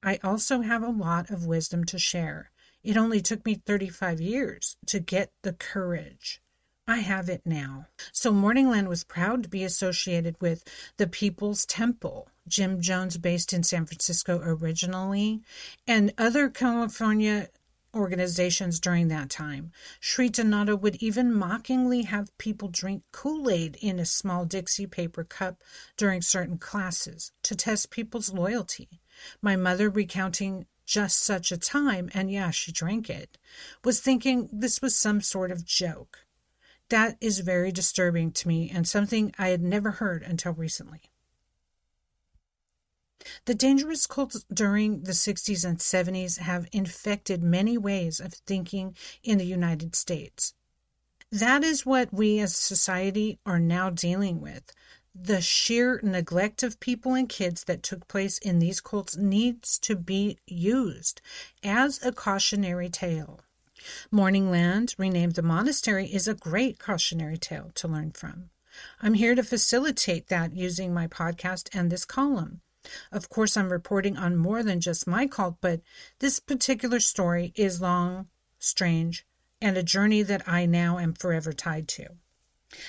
I 0.02 0.18
also 0.22 0.60
have 0.60 0.82
a 0.82 0.88
lot 0.88 1.30
of 1.30 1.46
wisdom 1.46 1.84
to 1.84 1.98
share. 1.98 2.49
It 2.82 2.96
only 2.96 3.20
took 3.20 3.44
me 3.44 3.54
35 3.54 4.20
years 4.20 4.76
to 4.86 5.00
get 5.00 5.32
the 5.42 5.52
courage. 5.52 6.40
I 6.86 6.98
have 6.98 7.28
it 7.28 7.42
now. 7.44 7.86
So, 8.10 8.32
Morningland 8.32 8.88
was 8.88 9.04
proud 9.04 9.44
to 9.44 9.48
be 9.48 9.62
associated 9.62 10.36
with 10.40 10.64
the 10.96 11.06
People's 11.06 11.64
Temple, 11.64 12.28
Jim 12.48 12.80
Jones, 12.80 13.16
based 13.16 13.52
in 13.52 13.62
San 13.62 13.86
Francisco 13.86 14.40
originally, 14.42 15.42
and 15.86 16.12
other 16.18 16.48
California 16.48 17.48
organizations 17.94 18.80
during 18.80 19.08
that 19.08 19.30
time. 19.30 19.72
Sri 19.98 20.28
Donato 20.28 20.76
would 20.76 20.96
even 20.96 21.32
mockingly 21.32 22.02
have 22.02 22.36
people 22.38 22.68
drink 22.68 23.02
Kool 23.12 23.50
Aid 23.50 23.76
in 23.80 23.98
a 23.98 24.06
small 24.06 24.44
Dixie 24.44 24.86
paper 24.86 25.24
cup 25.24 25.62
during 25.96 26.22
certain 26.22 26.58
classes 26.58 27.32
to 27.42 27.54
test 27.54 27.90
people's 27.90 28.32
loyalty. 28.32 29.00
My 29.42 29.56
mother, 29.56 29.90
recounting 29.90 30.66
just 30.90 31.22
such 31.22 31.52
a 31.52 31.56
time, 31.56 32.10
and 32.12 32.32
yeah, 32.32 32.50
she 32.50 32.72
drank 32.72 33.08
it, 33.08 33.38
was 33.84 34.00
thinking 34.00 34.48
this 34.52 34.82
was 34.82 34.96
some 34.96 35.20
sort 35.20 35.52
of 35.52 35.64
joke. 35.64 36.26
That 36.88 37.16
is 37.20 37.38
very 37.38 37.70
disturbing 37.70 38.32
to 38.32 38.48
me 38.48 38.68
and 38.74 38.88
something 38.88 39.32
I 39.38 39.50
had 39.50 39.62
never 39.62 39.92
heard 39.92 40.24
until 40.24 40.52
recently. 40.52 41.02
The 43.44 43.54
dangerous 43.54 44.08
cults 44.08 44.44
during 44.52 45.02
the 45.04 45.12
60s 45.12 45.64
and 45.64 45.78
70s 45.78 46.38
have 46.38 46.66
infected 46.72 47.40
many 47.40 47.78
ways 47.78 48.18
of 48.18 48.34
thinking 48.34 48.96
in 49.22 49.38
the 49.38 49.46
United 49.46 49.94
States. 49.94 50.54
That 51.30 51.62
is 51.62 51.86
what 51.86 52.12
we 52.12 52.40
as 52.40 52.56
society 52.56 53.38
are 53.46 53.60
now 53.60 53.90
dealing 53.90 54.40
with. 54.40 54.72
The 55.14 55.40
sheer 55.40 56.00
neglect 56.02 56.62
of 56.62 56.78
people 56.78 57.14
and 57.14 57.28
kids 57.28 57.64
that 57.64 57.82
took 57.82 58.06
place 58.06 58.38
in 58.38 58.58
these 58.58 58.80
cults 58.80 59.16
needs 59.16 59.78
to 59.80 59.96
be 59.96 60.38
used 60.46 61.20
as 61.64 62.00
a 62.04 62.12
cautionary 62.12 62.88
tale. 62.88 63.40
Morningland, 64.12 64.94
renamed 64.98 65.34
the 65.34 65.42
monastery, 65.42 66.06
is 66.06 66.28
a 66.28 66.34
great 66.34 66.78
cautionary 66.78 67.38
tale 67.38 67.72
to 67.74 67.88
learn 67.88 68.12
from. 68.12 68.50
I'm 69.02 69.14
here 69.14 69.34
to 69.34 69.42
facilitate 69.42 70.28
that 70.28 70.54
using 70.54 70.94
my 70.94 71.08
podcast 71.08 71.68
and 71.72 71.90
this 71.90 72.04
column. 72.04 72.60
Of 73.10 73.28
course, 73.28 73.56
I'm 73.56 73.72
reporting 73.72 74.16
on 74.16 74.36
more 74.36 74.62
than 74.62 74.80
just 74.80 75.06
my 75.06 75.26
cult, 75.26 75.56
but 75.60 75.80
this 76.20 76.38
particular 76.38 77.00
story 77.00 77.52
is 77.56 77.80
long, 77.80 78.28
strange, 78.58 79.26
and 79.60 79.76
a 79.76 79.82
journey 79.82 80.22
that 80.22 80.48
I 80.48 80.66
now 80.66 80.98
am 80.98 81.14
forever 81.14 81.52
tied 81.52 81.88
to. 81.88 82.16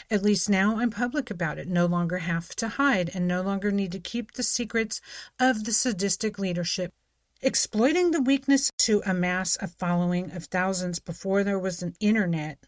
At 0.10 0.24
least 0.24 0.50
now 0.50 0.78
I'm 0.78 0.90
public 0.92 1.32
about 1.32 1.58
it, 1.58 1.68
no 1.68 1.86
longer 1.86 2.20
have 2.20 2.56
to 2.56 2.68
hide, 2.68 3.10
and 3.14 3.28
no 3.28 3.42
longer 3.42 3.72
need 3.72 3.92
to 3.94 4.00
keep 4.00 4.34
the 4.34 4.44
secrets 4.44 5.02
of 5.40 5.64
the 5.64 5.74
sadistic 5.74 6.38
leadership. 6.38 6.94
Exploiting 7.42 8.12
the 8.12 8.22
weakness 8.22 8.72
to 8.80 9.02
amass 9.06 9.58
a 9.60 9.68
following 9.68 10.32
of 10.32 10.46
thousands 10.46 11.00
before 11.00 11.44
there 11.44 11.60
was 11.60 11.82
an 11.82 11.96
internet. 12.00 12.60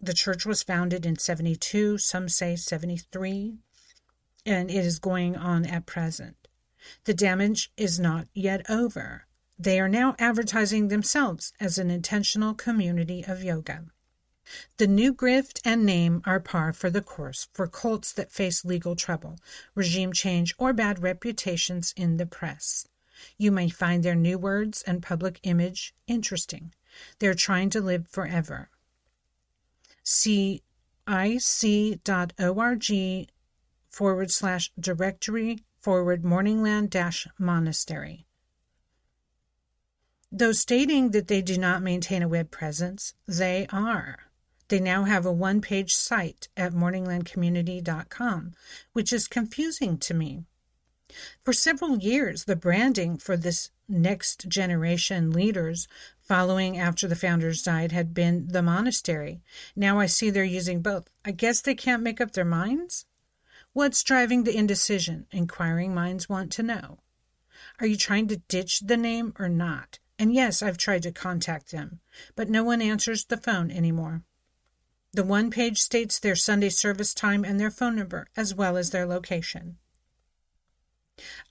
The 0.00 0.14
church 0.14 0.46
was 0.46 0.62
founded 0.62 1.04
in 1.04 1.18
72, 1.18 1.98
some 1.98 2.28
say 2.28 2.56
73 2.56 3.58
and 4.46 4.70
it 4.70 4.84
is 4.84 4.98
going 4.98 5.36
on 5.36 5.64
at 5.64 5.86
present. 5.86 6.48
The 7.04 7.14
damage 7.14 7.72
is 7.76 7.98
not 7.98 8.26
yet 8.34 8.68
over. 8.68 9.26
They 9.58 9.80
are 9.80 9.88
now 9.88 10.16
advertising 10.18 10.88
themselves 10.88 11.52
as 11.60 11.78
an 11.78 11.90
intentional 11.90 12.54
community 12.54 13.24
of 13.26 13.42
yoga. 13.42 13.86
The 14.76 14.86
new 14.86 15.14
grift 15.14 15.60
and 15.64 15.86
name 15.86 16.20
are 16.24 16.40
par 16.40 16.72
for 16.72 16.90
the 16.90 17.00
course 17.00 17.48
for 17.52 17.66
cults 17.66 18.12
that 18.12 18.32
face 18.32 18.64
legal 18.64 18.96
trouble, 18.96 19.38
regime 19.74 20.12
change, 20.12 20.54
or 20.58 20.72
bad 20.72 21.02
reputations 21.02 21.94
in 21.96 22.16
the 22.16 22.26
press. 22.26 22.86
You 23.38 23.52
may 23.52 23.68
find 23.68 24.02
their 24.02 24.14
new 24.14 24.36
words 24.36 24.82
and 24.82 25.02
public 25.02 25.40
image 25.44 25.94
interesting. 26.06 26.74
They're 27.18 27.34
trying 27.34 27.70
to 27.70 27.80
live 27.80 28.08
forever. 28.08 28.68
See 30.02 30.62
ic.org 31.08 32.84
forward 33.88 34.30
slash 34.30 34.72
directory 34.78 35.64
forward 35.78 36.22
morningland 36.22 36.90
dash 36.90 37.26
monastery. 37.38 38.26
Though 40.32 40.52
stating 40.52 41.12
that 41.12 41.28
they 41.28 41.42
do 41.42 41.56
not 41.56 41.82
maintain 41.82 42.22
a 42.22 42.28
web 42.28 42.50
presence, 42.50 43.14
they 43.26 43.66
are. 43.70 44.30
They 44.68 44.80
now 44.80 45.04
have 45.04 45.26
a 45.26 45.32
one 45.32 45.60
page 45.60 45.94
site 45.94 46.48
at 46.56 46.72
morninglandcommunity.com, 46.72 48.52
which 48.92 49.12
is 49.12 49.28
confusing 49.28 49.98
to 49.98 50.14
me. 50.14 50.44
For 51.44 51.52
several 51.52 51.98
years, 51.98 52.44
the 52.44 52.56
branding 52.56 53.18
for 53.18 53.36
this 53.36 53.70
next 53.88 54.48
generation 54.48 55.30
leaders 55.30 55.86
following 56.18 56.78
after 56.78 57.06
the 57.06 57.14
founders 57.14 57.62
died 57.62 57.92
had 57.92 58.14
been 58.14 58.48
the 58.48 58.62
monastery. 58.62 59.42
Now 59.76 60.00
I 60.00 60.06
see 60.06 60.30
they're 60.30 60.44
using 60.44 60.80
both. 60.80 61.10
I 61.24 61.30
guess 61.32 61.60
they 61.60 61.74
can't 61.74 62.02
make 62.02 62.20
up 62.20 62.32
their 62.32 62.44
minds? 62.44 63.04
What's 63.74 64.02
driving 64.02 64.44
the 64.44 64.56
indecision? 64.56 65.26
Inquiring 65.30 65.94
minds 65.94 66.28
want 66.28 66.50
to 66.52 66.62
know. 66.62 67.00
Are 67.80 67.86
you 67.86 67.96
trying 67.96 68.28
to 68.28 68.36
ditch 68.36 68.80
the 68.80 68.96
name 68.96 69.34
or 69.38 69.48
not? 69.48 69.98
And 70.18 70.32
yes, 70.32 70.62
I've 70.62 70.78
tried 70.78 71.02
to 71.02 71.12
contact 71.12 71.70
them, 71.70 72.00
but 72.36 72.48
no 72.48 72.64
one 72.64 72.80
answers 72.80 73.24
the 73.24 73.36
phone 73.36 73.70
anymore. 73.70 74.22
The 75.14 75.22
one 75.22 75.52
page 75.52 75.80
states 75.80 76.18
their 76.18 76.34
Sunday 76.34 76.70
service 76.70 77.14
time 77.14 77.44
and 77.44 77.60
their 77.60 77.70
phone 77.70 77.94
number, 77.94 78.26
as 78.36 78.52
well 78.52 78.76
as 78.76 78.90
their 78.90 79.06
location. 79.06 79.78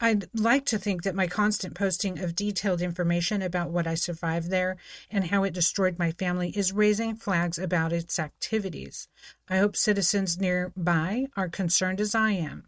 I'd 0.02 0.28
like 0.34 0.66
to 0.66 0.78
think 0.78 1.04
that 1.04 1.16
my 1.16 1.28
constant 1.28 1.74
posting 1.74 2.20
of 2.20 2.36
detailed 2.36 2.82
information 2.82 3.42
about 3.42 3.72
what 3.72 3.88
I 3.88 3.96
survived 3.96 4.50
there 4.50 4.76
and 5.10 5.28
how 5.28 5.46
it 5.46 5.54
destroyed 5.54 5.98
my 5.98 6.12
family 6.12 6.50
is 6.50 6.74
raising 6.74 7.16
flags 7.16 7.58
about 7.58 7.94
its 7.94 8.20
activities. 8.20 9.08
I 9.48 9.60
hope 9.60 9.78
citizens 9.78 10.38
nearby 10.38 11.28
are 11.38 11.48
concerned 11.48 12.02
as 12.02 12.14
I 12.14 12.32
am. 12.32 12.66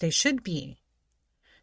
They 0.00 0.10
should 0.10 0.42
be. 0.42 0.80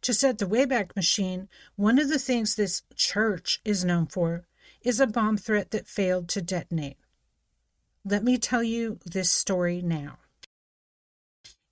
To 0.03 0.13
set 0.13 0.37
the 0.37 0.47
Wayback 0.47 0.95
Machine, 0.95 1.49
one 1.75 1.99
of 1.99 2.07
the 2.07 2.19
things 2.19 2.55
this 2.55 2.83
church 2.95 3.59
is 3.65 3.83
known 3.83 4.07
for 4.07 4.47
is 4.81 5.01
a 5.01 5.07
bomb 5.07 5.35
threat 5.35 5.71
that 5.71 5.89
failed 5.89 6.29
to 6.29 6.41
detonate. 6.41 6.95
Let 8.07 8.23
me 8.23 8.37
tell 8.37 8.61
you 8.61 8.99
this 9.03 9.31
story 9.31 9.81
now. 9.81 10.19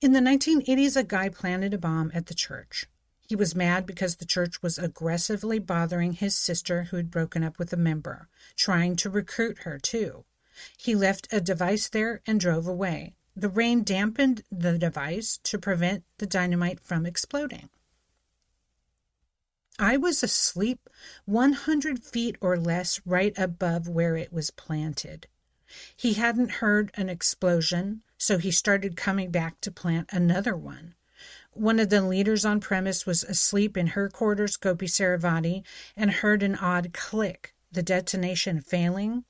In 0.02 0.14
the 0.14 0.20
1980s, 0.20 0.98
a 0.98 1.04
guy 1.04 1.30
planted 1.30 1.76
a 1.76 1.78
bomb 1.78 2.12
at 2.16 2.26
the 2.26 2.34
church. 2.34 2.88
He 3.28 3.36
was 3.36 3.54
mad 3.54 3.86
because 3.86 4.16
the 4.16 4.26
church 4.26 4.64
was 4.64 4.80
aggressively 4.80 5.60
bothering 5.60 6.14
his 6.14 6.36
sister, 6.36 6.86
who 6.86 6.98
had 6.98 7.12
broken 7.12 7.44
up 7.44 7.60
with 7.60 7.72
a 7.72 7.78
member, 7.78 8.30
trying 8.56 8.96
to 8.96 9.12
recruit 9.12 9.60
her, 9.60 9.78
too. 9.78 10.26
He 10.76 10.96
left 10.96 11.32
a 11.32 11.40
device 11.40 11.88
there 11.88 12.22
and 12.26 12.40
drove 12.40 12.68
away. 12.68 13.14
The 13.36 13.50
rain 13.50 13.84
dampened 13.84 14.44
the 14.52 14.80
device 14.80 15.38
to 15.44 15.60
prevent 15.60 16.04
the 16.18 16.26
dynamite 16.26 16.80
from 16.80 17.06
exploding. 17.06 17.70
I 19.78 19.98
was 19.98 20.24
asleep 20.24 20.90
100 21.26 22.04
feet 22.04 22.38
or 22.42 22.58
less 22.58 23.02
right 23.06 23.38
above 23.38 23.88
where 23.88 24.16
it 24.16 24.34
was 24.34 24.50
planted. 24.50 25.28
He 25.96 26.14
hadn't 26.14 26.60
heard 26.62 26.92
an 26.96 27.10
explosion, 27.10 28.04
so 28.18 28.38
he 28.38 28.52
started 28.52 28.96
coming 28.96 29.32
back 29.32 29.60
to 29.62 29.72
plant 29.72 30.10
another 30.12 30.56
one. 30.56 30.96
One 31.52 31.80
of 31.80 31.90
the 31.90 32.02
leaders 32.02 32.46
on 32.46 32.60
premise 32.60 33.06
was 33.06 33.24
asleep 33.24 33.78
in 33.78 33.88
her 33.88 34.10
quarters, 34.10 34.58
Gopi 34.58 34.88
Saravati, 34.88 35.64
and 35.96 36.12
heard 36.12 36.44
an 36.44 36.56
odd 36.56 36.94
click, 36.94 37.54
the 37.72 37.84
detonation 37.84 38.62
failing. 38.62 39.26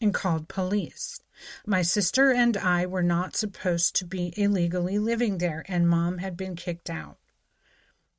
and 0.00 0.14
called 0.14 0.48
police. 0.48 1.20
My 1.66 1.82
sister 1.82 2.32
and 2.32 2.56
I 2.56 2.86
were 2.86 3.02
not 3.02 3.36
supposed 3.36 3.94
to 3.96 4.04
be 4.04 4.32
illegally 4.36 4.98
living 4.98 5.38
there, 5.38 5.64
and 5.68 5.88
mom 5.88 6.18
had 6.18 6.36
been 6.36 6.56
kicked 6.56 6.90
out. 6.90 7.18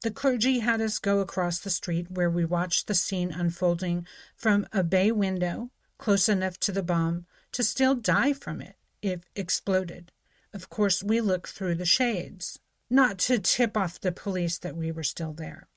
The 0.02 0.12
clergy 0.12 0.60
had 0.60 0.82
us 0.82 0.98
go 0.98 1.20
across 1.20 1.60
the 1.60 1.70
street 1.70 2.10
where 2.10 2.30
we 2.30 2.44
watched 2.44 2.88
the 2.88 2.96
scene 2.96 3.32
unfolding 3.32 4.08
from 4.36 4.68
a 4.74 4.84
bay 4.84 5.12
window 5.12 5.70
close 6.00 6.28
enough 6.28 6.60
to 6.62 6.72
the 6.72 6.82
bomb 6.82 7.28
to 7.52 7.64
still 7.64 7.96
die 7.96 8.34
from 8.34 8.62
it 8.62 8.76
if 9.02 9.22
exploded. 9.36 10.12
Of 10.54 10.70
course, 10.70 11.04
we 11.04 11.22
looked 11.22 11.50
through 11.50 11.76
the 11.76 11.86
shades, 11.86 12.60
not 12.90 13.18
to 13.20 13.40
tip 13.40 13.78
off 13.78 14.00
the 14.00 14.12
police 14.12 14.58
that 14.60 14.76
we 14.76 14.92
were 14.92 15.04
still 15.04 15.34
there. 15.34 15.68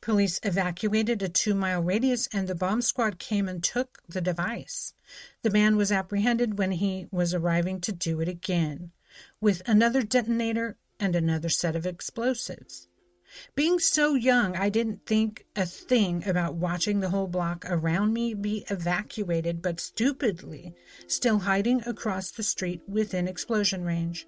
Police 0.00 0.40
evacuated 0.42 1.22
a 1.22 1.28
two 1.28 1.54
mile 1.54 1.82
radius 1.82 2.28
and 2.32 2.48
the 2.48 2.54
bomb 2.54 2.80
squad 2.80 3.18
came 3.18 3.48
and 3.48 3.62
took 3.62 4.02
the 4.08 4.20
device. 4.20 4.94
The 5.42 5.50
man 5.50 5.76
was 5.76 5.92
apprehended 5.92 6.58
when 6.58 6.72
he 6.72 7.08
was 7.10 7.34
arriving 7.34 7.80
to 7.82 7.92
do 7.92 8.20
it 8.20 8.28
again, 8.28 8.92
with 9.40 9.60
another 9.66 10.02
detonator 10.02 10.78
and 10.98 11.14
another 11.14 11.50
set 11.50 11.76
of 11.76 11.84
explosives. 11.84 12.88
Being 13.54 13.78
so 13.78 14.14
young, 14.14 14.56
I 14.56 14.68
didn't 14.68 15.06
think 15.06 15.46
a 15.56 15.66
thing 15.66 16.26
about 16.28 16.54
watching 16.54 17.00
the 17.00 17.10
whole 17.10 17.26
block 17.26 17.64
around 17.68 18.12
me 18.12 18.34
be 18.34 18.64
evacuated, 18.70 19.62
but 19.62 19.80
stupidly, 19.80 20.74
still 21.06 21.38
hiding 21.40 21.82
across 21.86 22.30
the 22.30 22.42
street 22.42 22.82
within 22.88 23.28
explosion 23.28 23.84
range. 23.84 24.26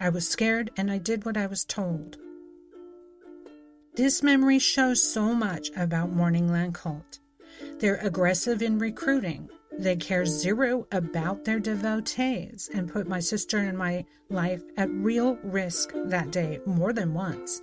I 0.00 0.08
was 0.08 0.28
scared 0.28 0.70
and 0.76 0.90
I 0.90 0.98
did 0.98 1.24
what 1.24 1.36
I 1.36 1.46
was 1.46 1.64
told. 1.64 2.18
This 3.96 4.22
memory 4.22 4.58
shows 4.58 5.02
so 5.02 5.34
much 5.34 5.70
about 5.76 6.14
Morningland 6.14 6.74
Cult. 6.74 7.18
They're 7.80 7.96
aggressive 7.96 8.62
in 8.62 8.78
recruiting. 8.78 9.50
They 9.78 9.96
care 9.96 10.24
zero 10.24 10.86
about 10.92 11.44
their 11.44 11.58
devotees 11.58 12.70
and 12.72 12.90
put 12.90 13.08
my 13.08 13.20
sister 13.20 13.58
and 13.58 13.76
my 13.76 14.04
life 14.28 14.62
at 14.76 14.90
real 14.90 15.36
risk 15.42 15.92
that 15.94 16.30
day 16.30 16.60
more 16.66 16.92
than 16.92 17.14
once. 17.14 17.60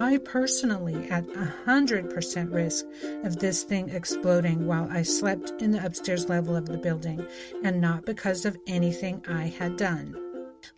I 0.00 0.16
personally 0.16 1.10
at 1.10 1.28
a 1.36 1.52
hundred 1.66 2.08
percent 2.08 2.50
risk 2.52 2.86
of 3.22 3.38
this 3.38 3.64
thing 3.64 3.90
exploding 3.90 4.66
while 4.66 4.88
I 4.90 5.02
slept 5.02 5.52
in 5.60 5.72
the 5.72 5.84
upstairs 5.84 6.26
level 6.26 6.56
of 6.56 6.64
the 6.64 6.78
building, 6.78 7.26
and 7.62 7.82
not 7.82 8.06
because 8.06 8.46
of 8.46 8.56
anything 8.66 9.22
I 9.28 9.48
had 9.48 9.76
done. 9.76 10.16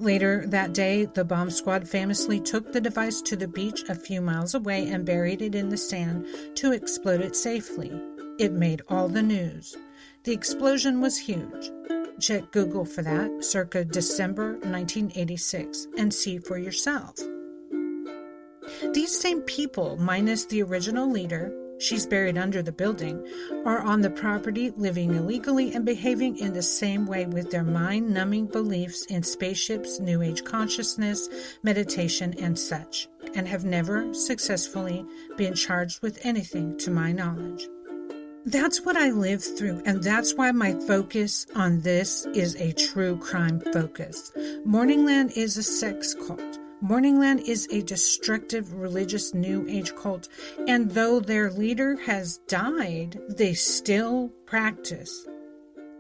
Later 0.00 0.44
that 0.48 0.74
day, 0.74 1.04
the 1.04 1.24
bomb 1.24 1.50
squad 1.50 1.88
famously 1.88 2.40
took 2.40 2.72
the 2.72 2.80
device 2.80 3.22
to 3.22 3.36
the 3.36 3.46
beach 3.46 3.84
a 3.88 3.94
few 3.94 4.20
miles 4.20 4.56
away 4.56 4.88
and 4.88 5.06
buried 5.06 5.40
it 5.40 5.54
in 5.54 5.68
the 5.68 5.76
sand 5.76 6.26
to 6.56 6.72
explode 6.72 7.20
it 7.20 7.36
safely. 7.36 7.92
It 8.40 8.52
made 8.52 8.82
all 8.88 9.08
the 9.08 9.22
news. 9.22 9.76
The 10.24 10.32
explosion 10.32 11.00
was 11.00 11.16
huge. 11.16 11.70
Check 12.18 12.50
Google 12.50 12.84
for 12.84 13.02
that, 13.02 13.44
circa 13.44 13.84
December 13.84 14.54
1986, 14.54 15.86
and 15.96 16.12
see 16.12 16.38
for 16.38 16.58
yourself. 16.58 17.20
These 18.90 19.18
same 19.18 19.42
people, 19.42 19.96
minus 19.96 20.44
the 20.44 20.62
original 20.62 21.10
leader, 21.10 21.52
she's 21.78 22.06
buried 22.06 22.36
under 22.36 22.62
the 22.62 22.72
building, 22.72 23.26
are 23.64 23.80
on 23.80 24.00
the 24.00 24.10
property 24.10 24.72
living 24.76 25.14
illegally 25.14 25.72
and 25.72 25.84
behaving 25.84 26.38
in 26.38 26.52
the 26.52 26.62
same 26.62 27.06
way 27.06 27.26
with 27.26 27.50
their 27.50 27.62
mind 27.62 28.12
numbing 28.12 28.46
beliefs 28.46 29.06
in 29.06 29.22
spaceships, 29.22 30.00
New 30.00 30.20
Age 30.20 30.44
consciousness, 30.44 31.28
meditation, 31.62 32.34
and 32.38 32.58
such, 32.58 33.08
and 33.34 33.48
have 33.48 33.64
never 33.64 34.12
successfully 34.12 35.04
been 35.36 35.54
charged 35.54 36.02
with 36.02 36.24
anything 36.24 36.76
to 36.78 36.90
my 36.90 37.12
knowledge. 37.12 37.68
That's 38.44 38.84
what 38.84 38.96
I 38.96 39.10
live 39.10 39.42
through, 39.42 39.82
and 39.86 40.02
that's 40.02 40.34
why 40.34 40.50
my 40.50 40.72
focus 40.72 41.46
on 41.54 41.80
this 41.80 42.26
is 42.34 42.56
a 42.56 42.72
true 42.72 43.16
crime 43.18 43.60
focus. 43.72 44.32
Morningland 44.66 45.36
is 45.36 45.56
a 45.56 45.62
sex 45.62 46.14
cult. 46.14 46.58
Morningland 46.82 47.46
is 47.46 47.68
a 47.70 47.82
destructive 47.82 48.74
religious 48.74 49.32
New 49.34 49.64
Age 49.68 49.94
cult, 49.94 50.28
and 50.66 50.90
though 50.90 51.20
their 51.20 51.50
leader 51.50 51.96
has 51.96 52.38
died, 52.48 53.20
they 53.28 53.54
still 53.54 54.30
practice 54.46 55.26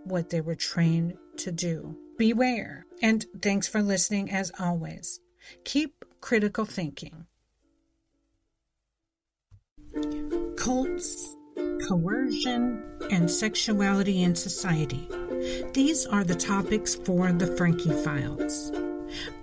what 0.04 0.30
they 0.30 0.40
were 0.40 0.56
trained 0.56 1.16
to 1.36 1.52
do. 1.52 1.96
Beware, 2.18 2.86
and 3.00 3.24
thanks 3.40 3.68
for 3.68 3.80
listening 3.80 4.30
as 4.30 4.50
always. 4.58 5.20
Keep 5.64 6.04
critical 6.20 6.64
thinking. 6.64 7.26
Cults, 10.56 11.36
coercion, 11.88 12.82
and 13.10 13.30
sexuality 13.30 14.22
in 14.24 14.34
society. 14.34 15.08
These 15.74 16.06
are 16.06 16.24
the 16.24 16.34
topics 16.34 16.96
for 16.96 17.32
the 17.32 17.56
Frankie 17.56 17.92
Files. 18.02 18.72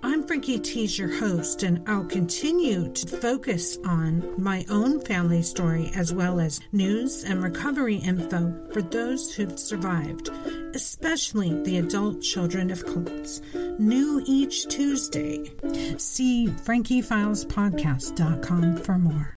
I'm 0.02 0.19
Frankie 0.30 0.60
Tease, 0.60 0.96
your 0.96 1.12
host, 1.12 1.64
and 1.64 1.82
I'll 1.88 2.04
continue 2.04 2.92
to 2.92 3.16
focus 3.16 3.76
on 3.84 4.40
my 4.40 4.64
own 4.70 5.00
family 5.00 5.42
story 5.42 5.90
as 5.96 6.14
well 6.14 6.38
as 6.38 6.60
news 6.70 7.24
and 7.24 7.42
recovery 7.42 7.96
info 7.96 8.54
for 8.72 8.80
those 8.80 9.34
who've 9.34 9.58
survived, 9.58 10.28
especially 10.72 11.60
the 11.64 11.78
adult 11.78 12.22
children 12.22 12.70
of 12.70 12.86
cults. 12.86 13.42
New 13.80 14.22
each 14.24 14.68
Tuesday. 14.68 15.50
See 15.98 16.46
FrankieFilesPodcast.com 16.46 18.76
for 18.76 18.98
more. 18.98 19.28